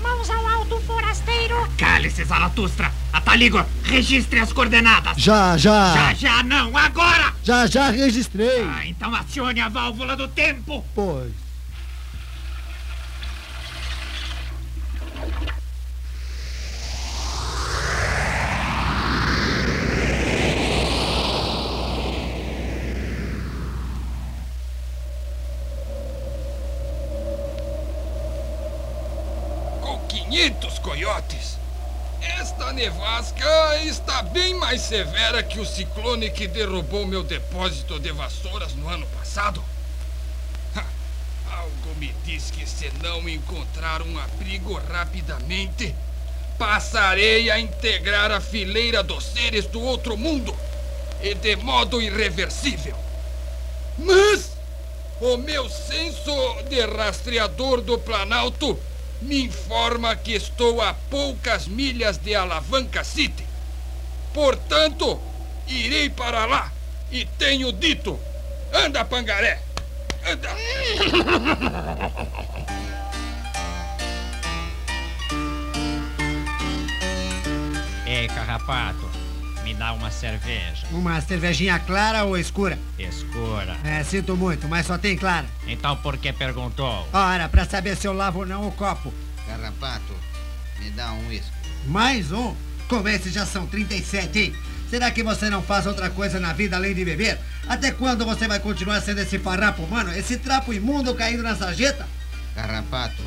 Mãos 0.00 0.30
ao 0.30 0.46
alto, 0.46 0.80
forasteiro. 0.82 1.68
Cale-se, 1.76 2.22
Zaratustra! 2.22 2.92
Atalígua, 3.12 3.66
registre 3.82 4.38
as 4.38 4.52
coordenadas! 4.52 5.16
Já, 5.20 5.56
já. 5.56 5.92
Já, 5.92 6.14
já 6.14 6.42
não, 6.44 6.76
agora! 6.78 7.34
Já, 7.42 7.66
já 7.66 7.90
registrei. 7.90 8.62
Ah, 8.62 8.86
então 8.86 9.12
acione 9.12 9.60
a 9.60 9.68
válvula 9.68 10.14
do 10.16 10.28
tempo! 10.28 10.84
Pois. 10.94 11.32
Está 33.94 34.22
bem 34.22 34.54
mais 34.54 34.80
severa 34.80 35.40
que 35.40 35.60
o 35.60 35.64
ciclone 35.64 36.28
que 36.28 36.48
derrubou 36.48 37.06
meu 37.06 37.22
depósito 37.22 38.00
de 38.00 38.10
vassouras 38.10 38.74
no 38.74 38.88
ano 38.88 39.06
passado. 39.06 39.62
Algo 41.48 41.94
me 41.96 42.12
diz 42.24 42.50
que 42.50 42.68
se 42.68 42.90
não 43.00 43.28
encontrar 43.28 44.02
um 44.02 44.18
abrigo 44.18 44.74
rapidamente, 44.90 45.94
passarei 46.58 47.48
a 47.52 47.60
integrar 47.60 48.32
a 48.32 48.40
fileira 48.40 49.00
dos 49.00 49.26
seres 49.26 49.66
do 49.66 49.80
outro 49.80 50.16
mundo 50.16 50.54
e 51.22 51.32
de 51.34 51.54
modo 51.54 52.02
irreversível. 52.02 52.96
Mas 53.96 54.50
o 55.20 55.36
meu 55.36 55.70
senso 55.70 56.32
de 56.68 56.84
rastreador 56.84 57.80
do 57.80 57.96
Planalto 57.96 58.76
me 59.22 59.44
informa 59.44 60.16
que 60.16 60.32
estou 60.32 60.82
a 60.82 60.94
poucas 61.08 61.68
milhas 61.68 62.18
de 62.18 62.34
Alavanca 62.34 63.04
City. 63.04 63.53
Portanto, 64.34 65.20
irei 65.68 66.10
para 66.10 66.44
lá 66.44 66.70
E 67.10 67.24
tenho 67.38 67.72
dito. 67.72 68.18
Anda, 68.72 69.04
pangaré. 69.04 69.62
Anda. 70.26 70.50
Ei, 78.06 78.26
carrapato, 78.28 79.08
me 79.62 79.72
dá 79.74 79.92
uma 79.92 80.10
cerveja. 80.10 80.86
Uma 80.90 81.20
cervejinha 81.20 81.78
clara 81.78 82.24
ou 82.24 82.36
escura? 82.36 82.78
Escura. 82.98 83.76
É, 83.84 84.02
sinto 84.02 84.36
muito, 84.36 84.68
mas 84.68 84.86
só 84.86 84.98
tem 84.98 85.16
clara. 85.16 85.46
Então 85.66 85.96
por 85.96 86.18
que 86.18 86.32
perguntou? 86.32 87.08
Ora, 87.12 87.48
pra 87.48 87.64
saber 87.64 87.96
se 87.96 88.06
eu 88.06 88.12
lavo 88.12 88.40
ou 88.40 88.46
não 88.46 88.66
o 88.66 88.72
copo. 88.72 89.12
Carrapato, 89.46 90.14
me 90.80 90.90
dá 90.90 91.12
um 91.12 91.28
uísque. 91.28 91.50
Mais 91.86 92.30
um? 92.32 92.54
Como 92.88 93.08
esses 93.08 93.32
já 93.32 93.46
são 93.46 93.66
37, 93.66 94.38
hein? 94.38 94.54
Será 94.90 95.10
que 95.10 95.22
você 95.22 95.50
não 95.50 95.62
faz 95.62 95.86
outra 95.86 96.10
coisa 96.10 96.38
na 96.38 96.52
vida 96.52 96.76
além 96.76 96.94
de 96.94 97.04
beber? 97.04 97.38
Até 97.66 97.90
quando 97.90 98.24
você 98.24 98.46
vai 98.46 98.60
continuar 98.60 99.00
sendo 99.00 99.20
esse 99.20 99.38
farrapo 99.38 99.82
humano, 99.82 100.14
esse 100.14 100.36
trapo 100.36 100.72
imundo 100.72 101.14
caído 101.14 101.42
na 101.42 101.56
sarjeta? 101.56 102.06
Carrapato, 102.54 103.22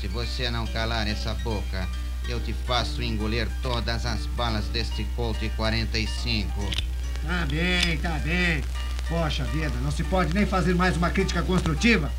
se 0.00 0.08
você 0.08 0.50
não 0.50 0.66
calar 0.66 1.06
essa 1.06 1.32
boca, 1.34 1.88
eu 2.28 2.40
te 2.40 2.52
faço 2.66 3.02
engolir 3.02 3.48
todas 3.62 4.04
as 4.04 4.26
balas 4.26 4.64
deste 4.66 5.04
Colt 5.16 5.38
45. 5.56 6.70
Tá 7.26 7.46
bem, 7.46 7.96
tá 7.98 8.18
bem. 8.22 8.62
Poxa 9.08 9.44
vida, 9.44 9.72
não 9.82 9.92
se 9.92 10.02
pode 10.02 10.34
nem 10.34 10.44
fazer 10.44 10.74
mais 10.74 10.96
uma 10.96 11.10
crítica 11.10 11.42
construtiva? 11.42 12.10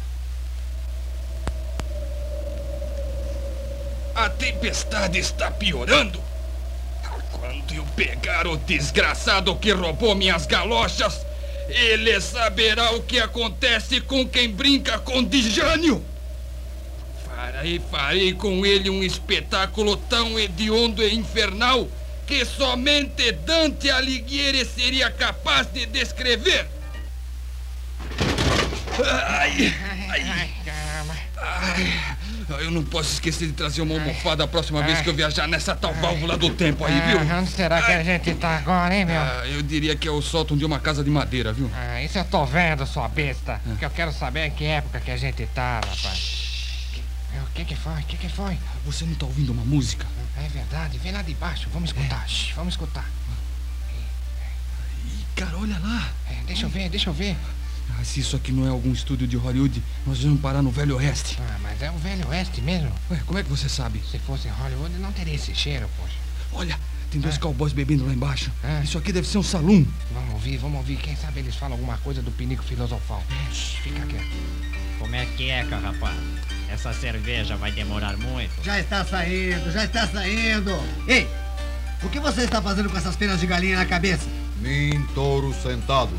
A 4.15 4.29
tempestade 4.29 5.19
está 5.19 5.51
piorando. 5.51 6.19
Quando 7.39 7.73
eu 7.73 7.85
pegar 7.95 8.47
o 8.47 8.57
desgraçado 8.57 9.55
que 9.55 9.71
roubou 9.71 10.15
minhas 10.15 10.45
galochas, 10.45 11.25
ele 11.69 12.19
saberá 12.21 12.91
o 12.91 13.03
que 13.03 13.19
acontece 13.19 14.01
com 14.01 14.27
quem 14.27 14.49
brinca 14.49 14.97
com 14.99 15.23
Dijânio. 15.23 16.03
Farei, 17.25 17.81
farei 17.91 18.33
com 18.33 18.65
ele 18.65 18.89
um 18.89 19.03
espetáculo 19.03 19.95
tão 19.97 20.39
hediondo 20.39 21.03
e 21.03 21.13
infernal 21.13 21.87
que 22.25 22.43
somente 22.43 23.31
Dante 23.31 23.89
Alighieri 23.89 24.65
seria 24.65 25.09
capaz 25.09 25.67
de 25.71 25.85
descrever. 25.85 26.67
Ai, 28.99 29.73
ai, 30.09 30.51
ai, 31.37 32.16
eu 32.49 32.71
não 32.71 32.83
posso 32.83 33.13
esquecer 33.13 33.47
de 33.47 33.53
trazer 33.53 33.81
uma 33.81 33.93
almofada 33.95 34.43
a 34.43 34.47
próxima 34.47 34.81
vez 34.81 35.01
que 35.01 35.09
eu 35.09 35.13
viajar 35.13 35.47
nessa 35.47 35.75
tal 35.75 35.93
válvula 35.93 36.37
do 36.37 36.49
tempo 36.51 36.85
aí, 36.85 36.99
viu? 37.01 37.19
Ah, 37.19 37.39
onde 37.39 37.51
será 37.51 37.81
que 37.81 37.91
a 37.91 38.03
gente 38.03 38.33
tá 38.35 38.57
agora, 38.57 38.95
hein, 38.95 39.05
meu? 39.05 39.19
Ah, 39.19 39.43
eu 39.47 39.61
diria 39.61 39.95
que 39.95 40.07
é 40.07 40.11
o 40.11 40.21
sótão 40.21 40.55
de 40.57 40.63
uma 40.63 40.79
casa 40.79 41.03
de 41.03 41.09
madeira, 41.09 41.51
viu? 41.51 41.69
Ah, 41.73 42.01
isso 42.01 42.17
eu 42.17 42.25
tô 42.25 42.45
vendo, 42.45 42.85
sua 42.85 43.07
besta. 43.07 43.61
O 43.65 43.75
que 43.75 43.85
eu 43.85 43.89
quero 43.89 44.13
saber 44.13 44.39
é 44.41 44.49
que 44.49 44.63
época 44.65 44.99
que 44.99 45.11
a 45.11 45.17
gente 45.17 45.45
tá, 45.47 45.81
rapaz. 45.85 46.47
O 47.35 47.53
que 47.53 47.65
que 47.65 47.75
foi? 47.75 47.93
O 47.93 48.05
que 48.05 48.17
que 48.17 48.29
foi? 48.29 48.57
Você 48.85 49.05
não 49.05 49.13
tá 49.13 49.25
ouvindo 49.25 49.51
uma 49.51 49.63
música? 49.63 50.05
É 50.37 50.47
verdade, 50.47 50.97
vem 50.99 51.11
lá 51.11 51.21
de 51.21 51.33
baixo, 51.33 51.67
vamos 51.73 51.89
escutar. 51.89 52.27
Shhh, 52.27 52.53
vamos 52.55 52.73
escutar. 52.73 53.05
Ih, 55.05 55.25
cara, 55.35 55.57
olha 55.57 55.77
lá. 55.79 56.09
É, 56.29 56.35
deixa 56.45 56.65
eu 56.65 56.69
ver, 56.69 56.89
deixa 56.89 57.09
eu 57.09 57.13
ver. 57.13 57.35
Ah, 57.99 58.03
se 58.03 58.19
isso 58.19 58.35
aqui 58.35 58.51
não 58.51 58.65
é 58.65 58.69
algum 58.69 58.91
estúdio 58.93 59.27
de 59.27 59.35
Hollywood, 59.37 59.81
nós 60.05 60.21
vamos 60.23 60.39
parar 60.39 60.61
no 60.61 60.69
Velho 60.69 60.97
Oeste. 60.97 61.37
Ah, 61.41 61.57
mas 61.61 61.81
é 61.81 61.89
o 61.89 61.97
Velho 61.97 62.27
Oeste 62.29 62.61
mesmo. 62.61 62.91
Ué, 63.09 63.19
como 63.25 63.39
é 63.39 63.43
que 63.43 63.49
você 63.49 63.67
sabe? 63.67 64.01
Se 64.11 64.19
fosse 64.19 64.47
Hollywood, 64.47 64.95
não 64.99 65.11
teria 65.11 65.33
esse 65.35 65.53
cheiro, 65.55 65.89
poxa. 65.97 66.13
Olha, 66.53 66.79
tem 67.11 67.19
dois 67.19 67.35
Ah. 67.35 67.39
cowboys 67.39 67.73
bebendo 67.73 68.05
lá 68.05 68.13
embaixo. 68.13 68.51
Ah. 68.63 68.81
Isso 68.83 68.97
aqui 68.97 69.11
deve 69.11 69.27
ser 69.27 69.37
um 69.39 69.43
salão. 69.43 69.85
Vamos 70.13 70.33
ouvir, 70.33 70.57
vamos 70.57 70.77
ouvir. 70.77 70.97
Quem 70.97 71.15
sabe 71.15 71.39
eles 71.39 71.55
falam 71.55 71.73
alguma 71.75 71.97
coisa 71.99 72.21
do 72.21 72.31
pinico 72.31 72.63
filosofal. 72.63 73.23
Shhh, 73.51 73.77
fica 73.81 74.05
quieto. 74.05 74.25
Como 74.99 75.15
é 75.15 75.25
que 75.25 75.49
é, 75.49 75.63
carrapato? 75.65 76.15
Essa 76.69 76.93
cerveja 76.93 77.55
vai 77.55 77.71
demorar 77.71 78.15
muito? 78.17 78.51
Já 78.63 78.79
está 78.79 79.03
saindo, 79.05 79.71
já 79.71 79.85
está 79.85 80.07
saindo. 80.07 80.71
Ei, 81.07 81.27
o 82.03 82.09
que 82.09 82.19
você 82.19 82.41
está 82.41 82.61
fazendo 82.61 82.89
com 82.89 82.97
essas 82.97 83.15
penas 83.15 83.39
de 83.39 83.47
galinha 83.47 83.77
na 83.77 83.85
cabeça? 83.85 84.27
Mim, 84.59 85.03
touro 85.15 85.53
sentado. 85.61 86.11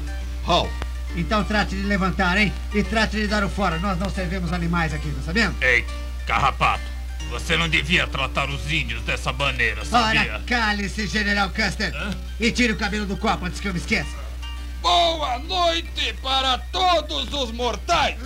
Hal, 0.47 0.69
Então 1.16 1.42
trate 1.44 1.75
de 1.75 1.83
levantar, 1.83 2.37
hein? 2.38 2.53
E 2.73 2.83
trate 2.83 3.16
de 3.16 3.27
dar 3.27 3.42
o 3.42 3.49
fora. 3.49 3.79
Nós 3.79 3.99
não 3.99 4.11
servimos 4.11 4.53
animais 4.53 4.92
aqui, 4.92 5.11
tá 5.11 5.23
sabendo? 5.23 5.57
Ei, 5.62 5.85
carrapato, 6.27 6.85
você 7.31 7.57
não 7.57 7.68
devia 7.68 8.07
tratar 8.07 8.49
os 8.49 8.71
índios 8.71 9.03
dessa 9.03 9.33
maneira, 9.33 9.85
sabia? 9.85 10.21
Ora, 10.21 10.42
cale-se, 10.47 11.07
General 11.07 11.51
Custer. 11.51 11.92
E 12.38 12.53
tire 12.53 12.73
o 12.73 12.77
cabelo 12.77 13.07
do 13.07 13.16
copo 13.16 13.47
antes 13.47 13.61
que 13.61 13.68
eu 13.68 13.73
me 13.73 13.81
esqueça. 13.81 14.16
Boa 14.81 15.38
noite 15.40 16.12
para 16.23 16.57
todos 16.59 17.33
os 17.33 17.51
mortais! 17.51 18.16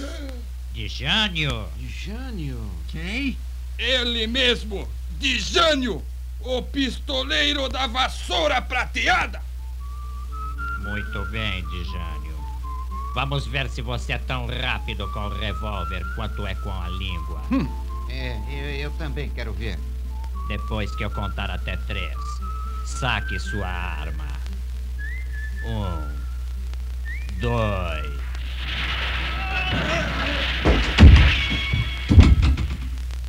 Dijânio! 0.75 1.67
Jânio. 2.05 2.71
Quem? 2.89 3.39
Ele 3.79 4.27
mesmo, 4.27 4.89
Dijânio, 5.19 6.05
o 6.41 6.63
pistoleiro 6.63 7.69
da 7.69 7.87
vassoura 7.87 8.61
prateada! 8.61 9.43
Muito 10.83 11.25
bem, 11.31 11.65
Dijânio. 11.69 12.22
Vamos 13.15 13.47
ver 13.47 13.69
se 13.69 13.83
você 13.83 14.13
é 14.13 14.19
tão 14.19 14.47
rápido 14.47 15.07
com 15.13 15.27
o 15.27 15.29
revólver 15.29 16.03
quanto 16.15 16.47
é 16.47 16.55
com 16.55 16.73
a 16.73 16.89
língua. 16.89 17.43
É, 18.09 18.39
eu, 18.51 18.87
eu 18.87 18.91
também 18.93 19.29
quero 19.31 19.53
ver. 19.53 19.79
Depois 20.49 20.95
que 20.97 21.05
eu 21.05 21.11
contar 21.11 21.51
até 21.51 21.77
três, 21.77 22.17
saque 22.87 23.39
sua 23.39 23.69
arma. 23.69 24.27
Um, 25.67 27.41
dois. 27.41 28.21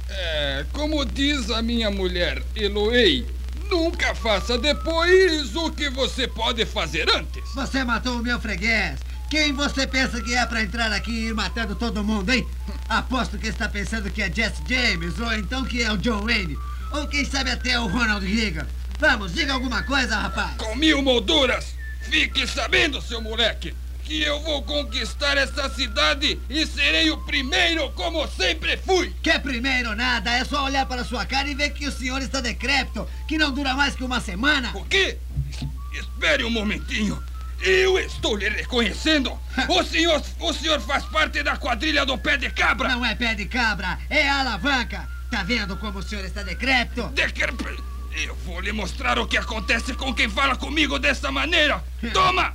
É, 0.09 0.65
como 0.71 1.05
diz 1.05 1.51
a 1.51 1.61
minha 1.61 1.91
mulher, 1.91 2.41
Eloei, 2.55 3.27
nunca 3.69 4.15
faça 4.15 4.57
depois 4.57 5.55
o 5.55 5.71
que 5.71 5.89
você 5.89 6.27
pode 6.27 6.65
fazer 6.65 7.09
antes. 7.13 7.43
Você 7.53 7.83
matou 7.83 8.17
o 8.19 8.23
meu 8.23 8.39
freguês. 8.39 9.12
Quem 9.33 9.51
você 9.51 9.87
pensa 9.87 10.21
que 10.21 10.35
é 10.35 10.45
pra 10.45 10.61
entrar 10.61 10.91
aqui 10.91 11.09
e 11.09 11.27
ir 11.29 11.33
matando 11.33 11.75
todo 11.75 12.03
mundo, 12.03 12.31
hein? 12.31 12.47
Aposto 12.87 13.35
que 13.35 13.47
está 13.47 13.67
pensando 13.67 14.11
que 14.11 14.21
é 14.21 14.31
Jesse 14.31 14.61
James, 14.69 15.19
ou 15.19 15.33
então 15.33 15.65
que 15.65 15.81
é 15.81 15.91
o 15.91 15.97
John 15.97 16.21
Wayne, 16.21 16.55
ou 16.91 17.07
quem 17.07 17.25
sabe 17.25 17.49
até 17.49 17.79
o 17.79 17.87
Ronald 17.87 18.23
Reagan. 18.23 18.67
Vamos, 18.99 19.33
diga 19.33 19.53
alguma 19.53 19.81
coisa, 19.81 20.15
rapaz. 20.19 20.55
Com 20.57 20.75
mil 20.75 21.01
molduras, 21.01 21.73
fique 22.03 22.45
sabendo, 22.45 23.01
seu 23.01 23.23
moleque, 23.23 23.73
que 24.03 24.21
eu 24.21 24.39
vou 24.41 24.61
conquistar 24.61 25.35
essa 25.35 25.67
cidade 25.67 26.39
e 26.47 26.67
serei 26.67 27.09
o 27.09 27.17
primeiro 27.17 27.89
como 27.93 28.27
sempre 28.27 28.77
fui. 28.77 29.15
Que 29.23 29.39
primeiro 29.39 29.95
nada, 29.95 30.31
é 30.31 30.45
só 30.45 30.63
olhar 30.63 30.85
para 30.85 31.03
sua 31.03 31.25
cara 31.25 31.49
e 31.49 31.55
ver 31.55 31.71
que 31.71 31.87
o 31.87 31.91
senhor 31.91 32.21
está 32.21 32.39
decrépito, 32.39 33.09
que 33.27 33.39
não 33.39 33.51
dura 33.51 33.73
mais 33.73 33.95
que 33.95 34.03
uma 34.03 34.21
semana. 34.21 34.69
O 34.75 34.85
quê? 34.85 35.17
Espere 35.91 36.43
um 36.43 36.51
momentinho. 36.51 37.32
Eu 37.63 37.97
estou 37.97 38.35
lhe 38.35 38.49
reconhecendo. 38.49 39.39
O 39.69 39.83
senhor, 39.83 40.21
o 40.39 40.53
senhor 40.53 40.81
faz 40.81 41.05
parte 41.05 41.41
da 41.41 41.55
quadrilha 41.55 42.05
do 42.05 42.17
pé 42.17 42.35
de 42.35 42.49
cabra. 42.49 42.89
Não 42.89 43.05
é 43.05 43.15
pé 43.15 43.33
de 43.33 43.45
cabra, 43.45 43.97
é 44.09 44.27
alavanca. 44.27 45.07
Tá 45.31 45.43
vendo 45.43 45.77
como 45.77 45.99
o 45.99 46.03
senhor 46.03 46.25
está 46.25 46.43
decrépito? 46.43 47.07
Decrépito. 47.09 47.83
Eu 48.15 48.35
vou 48.45 48.59
lhe 48.59 48.73
mostrar 48.73 49.17
o 49.17 49.25
que 49.25 49.37
acontece 49.37 49.93
com 49.93 50.13
quem 50.13 50.29
fala 50.29 50.57
comigo 50.57 50.99
dessa 50.99 51.31
maneira. 51.31 51.81
Toma! 52.13 52.53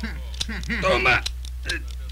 Toma! 0.80 1.22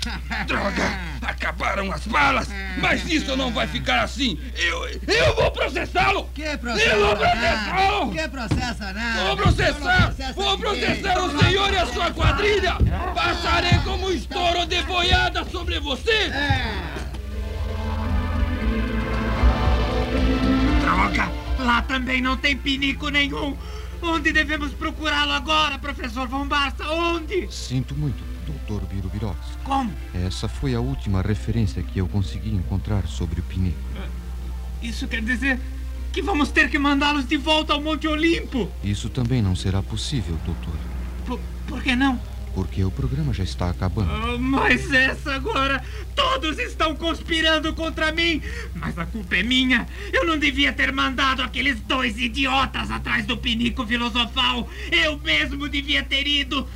Droga! 0.47 1.17
Acabaram 1.23 1.93
as 1.93 2.07
balas! 2.07 2.49
Mas 2.79 3.05
isso 3.07 3.37
não 3.37 3.53
vai 3.53 3.67
ficar 3.67 4.03
assim! 4.03 4.39
Eu, 4.57 4.89
eu 5.07 5.35
vou 5.35 5.51
processá-lo! 5.51 6.29
Que 6.35 6.57
processo? 6.57 6.91
Eu 6.91 7.07
vou 7.07 7.17
processá-lo! 7.17 8.13
Que 8.13 8.29
processo 8.29 8.83
nada? 8.83 9.25
Vou 9.25 9.37
processar! 9.37 10.03
Processa 10.07 10.33
Vou 10.33 10.59
processar 10.59 11.19
o 11.19 11.41
senhor 11.41 11.73
e 11.73 11.77
a 11.77 11.87
sua 11.87 12.11
quadrilha! 12.13 12.75
Passarei 13.15 13.79
como 13.85 14.07
um 14.07 14.13
estouro 14.13 14.67
de 14.67 14.83
boiada 14.83 15.45
sobre 15.47 15.81
você! 15.81 16.31
Droga! 20.81 21.31
Lá 21.59 21.83
também 21.83 22.21
não 22.21 22.37
tem 22.37 22.57
pinico 22.57 23.09
nenhum! 23.09 23.57
Onde 24.03 24.31
devemos 24.31 24.73
procurá-lo 24.75 25.33
agora, 25.33 25.79
professor 25.79 26.29
Von 26.29 26.47
Barça? 26.47 26.85
Onde? 26.91 27.51
Sinto 27.51 27.95
muito, 27.95 28.23
doutor 28.47 28.87
Birubirox. 28.87 29.06
Como? 29.67 29.93
Essa 30.15 30.49
foi 30.49 30.77
a 30.77 30.81
última 30.81 31.21
referência 31.21 31.83
que 31.83 31.99
eu 31.99 32.07
consegui 32.07 32.51
encontrar 32.51 33.05
sobre 33.09 33.41
o 33.41 33.43
pinico. 33.43 33.77
Isso 34.81 35.09
quer 35.09 35.21
dizer 35.23 35.59
que 36.13 36.23
vamos 36.23 36.51
ter 36.51 36.71
que 36.71 36.79
mandá-los 36.79 37.27
de 37.27 37.37
volta 37.37 37.73
ao 37.73 37.83
Monte 37.83 38.07
Olimpo. 38.07 38.71
Isso 38.85 39.09
também 39.09 39.43
não 39.43 39.57
será 39.57 39.83
possível, 39.83 40.39
doutor, 40.47 40.79
Por, 41.27 41.41
por 41.67 41.83
que 41.83 41.97
não? 41.97 42.17
porque 42.55 42.83
o 42.83 42.91
programa 42.91 43.35
já 43.35 43.45
está 43.45 43.69
acabando. 43.69 44.11
Ah, 44.11 44.39
mas 44.39 44.91
essa 44.91 45.35
agora, 45.35 45.85
todos 46.15 46.59
estão 46.59 46.97
conspirando 46.97 47.75
contra 47.75 48.11
mim. 48.13 48.41
Mas 48.75 48.99
a 48.99 49.05
culpa 49.05 49.37
é 49.37 49.43
minha. 49.43 49.87
Eu 50.11 50.25
não 50.25 50.39
devia 50.39 50.73
ter 50.73 50.91
mandado 50.91 51.43
aqueles 51.43 51.79
dois 51.81 52.17
idiotas 52.19 52.91
atrás 52.91 53.27
do 53.27 53.37
pinico 53.37 53.85
filosofal. 53.87 54.71
Eu 54.91 55.19
mesmo 55.19 55.69
devia 55.69 56.03
ter 56.03 56.27
ido. 56.27 56.67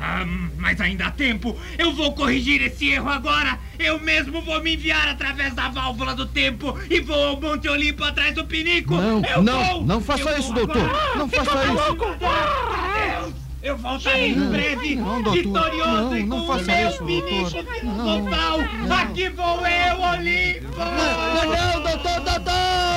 Ah, 0.00 0.24
mas 0.58 0.80
ainda 0.80 1.06
há 1.06 1.10
tempo. 1.10 1.56
Eu 1.78 1.92
vou 1.92 2.12
corrigir 2.12 2.60
esse 2.62 2.88
erro 2.90 3.08
agora. 3.08 3.58
Eu 3.78 3.98
mesmo 4.00 4.42
vou 4.42 4.62
me 4.62 4.74
enviar 4.74 5.08
através 5.08 5.54
da 5.54 5.68
válvula 5.68 6.14
do 6.14 6.26
tempo 6.26 6.76
e 6.90 7.00
vou 7.00 7.24
ao 7.28 7.40
Monte 7.40 7.68
Olimpo 7.68 8.04
atrás 8.04 8.34
do 8.34 8.44
pinico. 8.44 8.94
Não, 8.94 9.22
eu 9.24 9.42
não, 9.42 9.64
vou. 9.64 9.84
não 9.84 10.00
faça 10.00 10.30
Eu 10.30 10.38
isso, 10.38 10.52
doutor. 10.52 10.76
agora. 10.88 11.16
Não 11.16 11.28
faça 11.28 11.64
isso. 11.64 12.24
Adeus. 12.24 13.34
Eu 13.62 13.78
voltarei 13.78 14.30
em 14.32 14.50
breve, 14.50 14.94
Não, 14.96 15.22
doutor. 15.22 15.42
vitorioso 15.42 15.90
Não, 15.90 16.16
e 16.18 16.26
com 16.26 16.36
o 16.36 16.46
meu 16.54 16.88
isso, 16.90 17.04
pinico 17.04 17.50
doutor. 17.50 17.74
filosofal. 17.80 18.60
Aqui 19.00 19.28
vou 19.30 19.66
eu, 19.66 20.00
Olimpo. 20.02 20.78
Não, 20.78 21.44
não, 21.46 21.82
doutor, 21.82 22.20
doutor! 22.20 22.93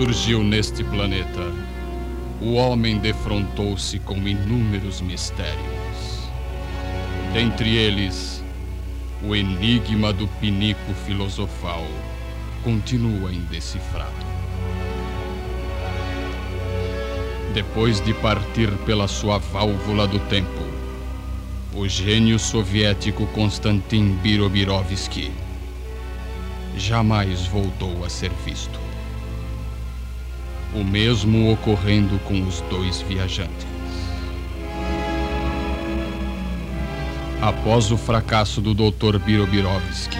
Surgiu 0.00 0.42
neste 0.42 0.82
planeta, 0.82 1.52
o 2.40 2.54
homem 2.54 2.96
defrontou-se 2.96 3.98
com 3.98 4.16
inúmeros 4.26 5.02
mistérios. 5.02 6.30
Dentre 7.34 7.76
eles, 7.76 8.42
o 9.22 9.36
enigma 9.36 10.10
do 10.10 10.26
pinico 10.26 10.94
filosofal 11.04 11.84
continua 12.64 13.30
indecifrado. 13.30 14.24
Depois 17.52 18.00
de 18.00 18.14
partir 18.14 18.70
pela 18.86 19.06
sua 19.06 19.36
válvula 19.36 20.06
do 20.06 20.18
tempo, 20.30 20.64
o 21.74 21.86
gênio 21.86 22.38
soviético 22.38 23.26
Konstantin 23.34 24.16
Birobirovsky 24.22 25.30
jamais 26.74 27.46
voltou 27.48 28.02
a 28.02 28.08
ser 28.08 28.30
visto. 28.46 28.89
O 30.74 30.84
mesmo 30.84 31.52
ocorrendo 31.52 32.18
com 32.20 32.42
os 32.42 32.60
dois 32.62 33.00
viajantes. 33.02 33.66
Após 37.42 37.90
o 37.90 37.96
fracasso 37.96 38.60
do 38.60 38.74
Dr. 38.74 39.18
Birobirovsky, 39.18 40.18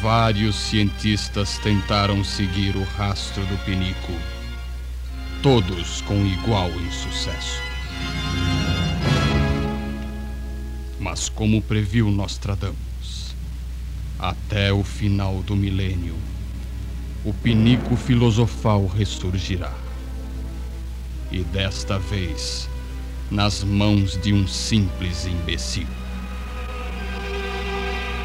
vários 0.00 0.56
cientistas 0.56 1.58
tentaram 1.58 2.24
seguir 2.24 2.74
o 2.76 2.82
rastro 2.82 3.44
do 3.44 3.56
pinico, 3.64 4.12
todos 5.42 6.00
com 6.00 6.26
igual 6.26 6.70
insucesso. 6.70 7.60
Mas 10.98 11.28
como 11.28 11.60
previu 11.60 12.10
Nostradamus, 12.10 13.36
até 14.18 14.72
o 14.72 14.82
final 14.82 15.42
do 15.42 15.54
milênio, 15.54 16.16
o 17.24 17.32
pinico 17.32 17.96
filosofal 17.96 18.86
ressurgirá. 18.86 19.72
E 21.30 21.44
desta 21.44 21.98
vez, 21.98 22.68
nas 23.30 23.62
mãos 23.62 24.20
de 24.20 24.32
um 24.32 24.46
simples 24.46 25.24
imbecil. 25.26 25.86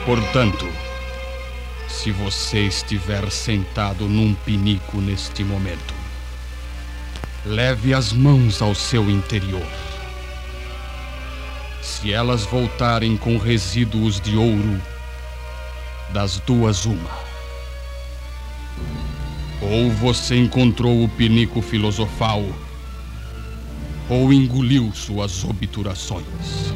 Portanto, 0.06 0.68
se 1.88 2.12
você 2.12 2.62
estiver 2.62 3.30
sentado 3.30 4.08
num 4.08 4.34
pinico 4.34 4.98
neste 5.00 5.44
momento, 5.44 5.94
leve 7.46 7.94
as 7.94 8.12
mãos 8.12 8.62
ao 8.62 8.74
seu 8.74 9.10
interior. 9.10 9.68
Se 11.82 12.12
elas 12.12 12.44
voltarem 12.44 13.16
com 13.16 13.38
resíduos 13.38 14.20
de 14.20 14.36
ouro, 14.36 14.82
das 16.12 16.40
duas 16.40 16.86
uma. 16.86 17.27
Ou 19.62 19.90
você 19.90 20.38
encontrou 20.38 21.04
o 21.04 21.10
pinico 21.10 21.62
filosofal, 21.62 22.44
ou 24.10 24.32
engoliu 24.32 24.92
suas 24.94 25.44
obturações. 25.44 26.74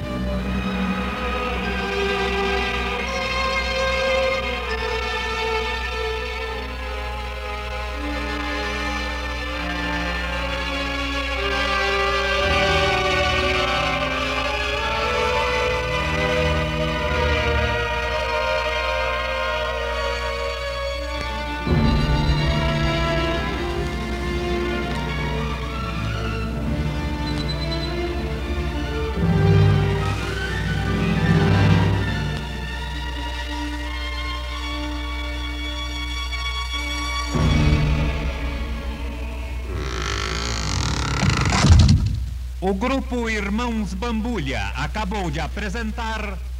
Grupo 42.91 43.29
Irmãos 43.29 43.93
Bambulha 43.93 44.73
acabou 44.75 45.31
de 45.31 45.39
apresentar. 45.39 46.50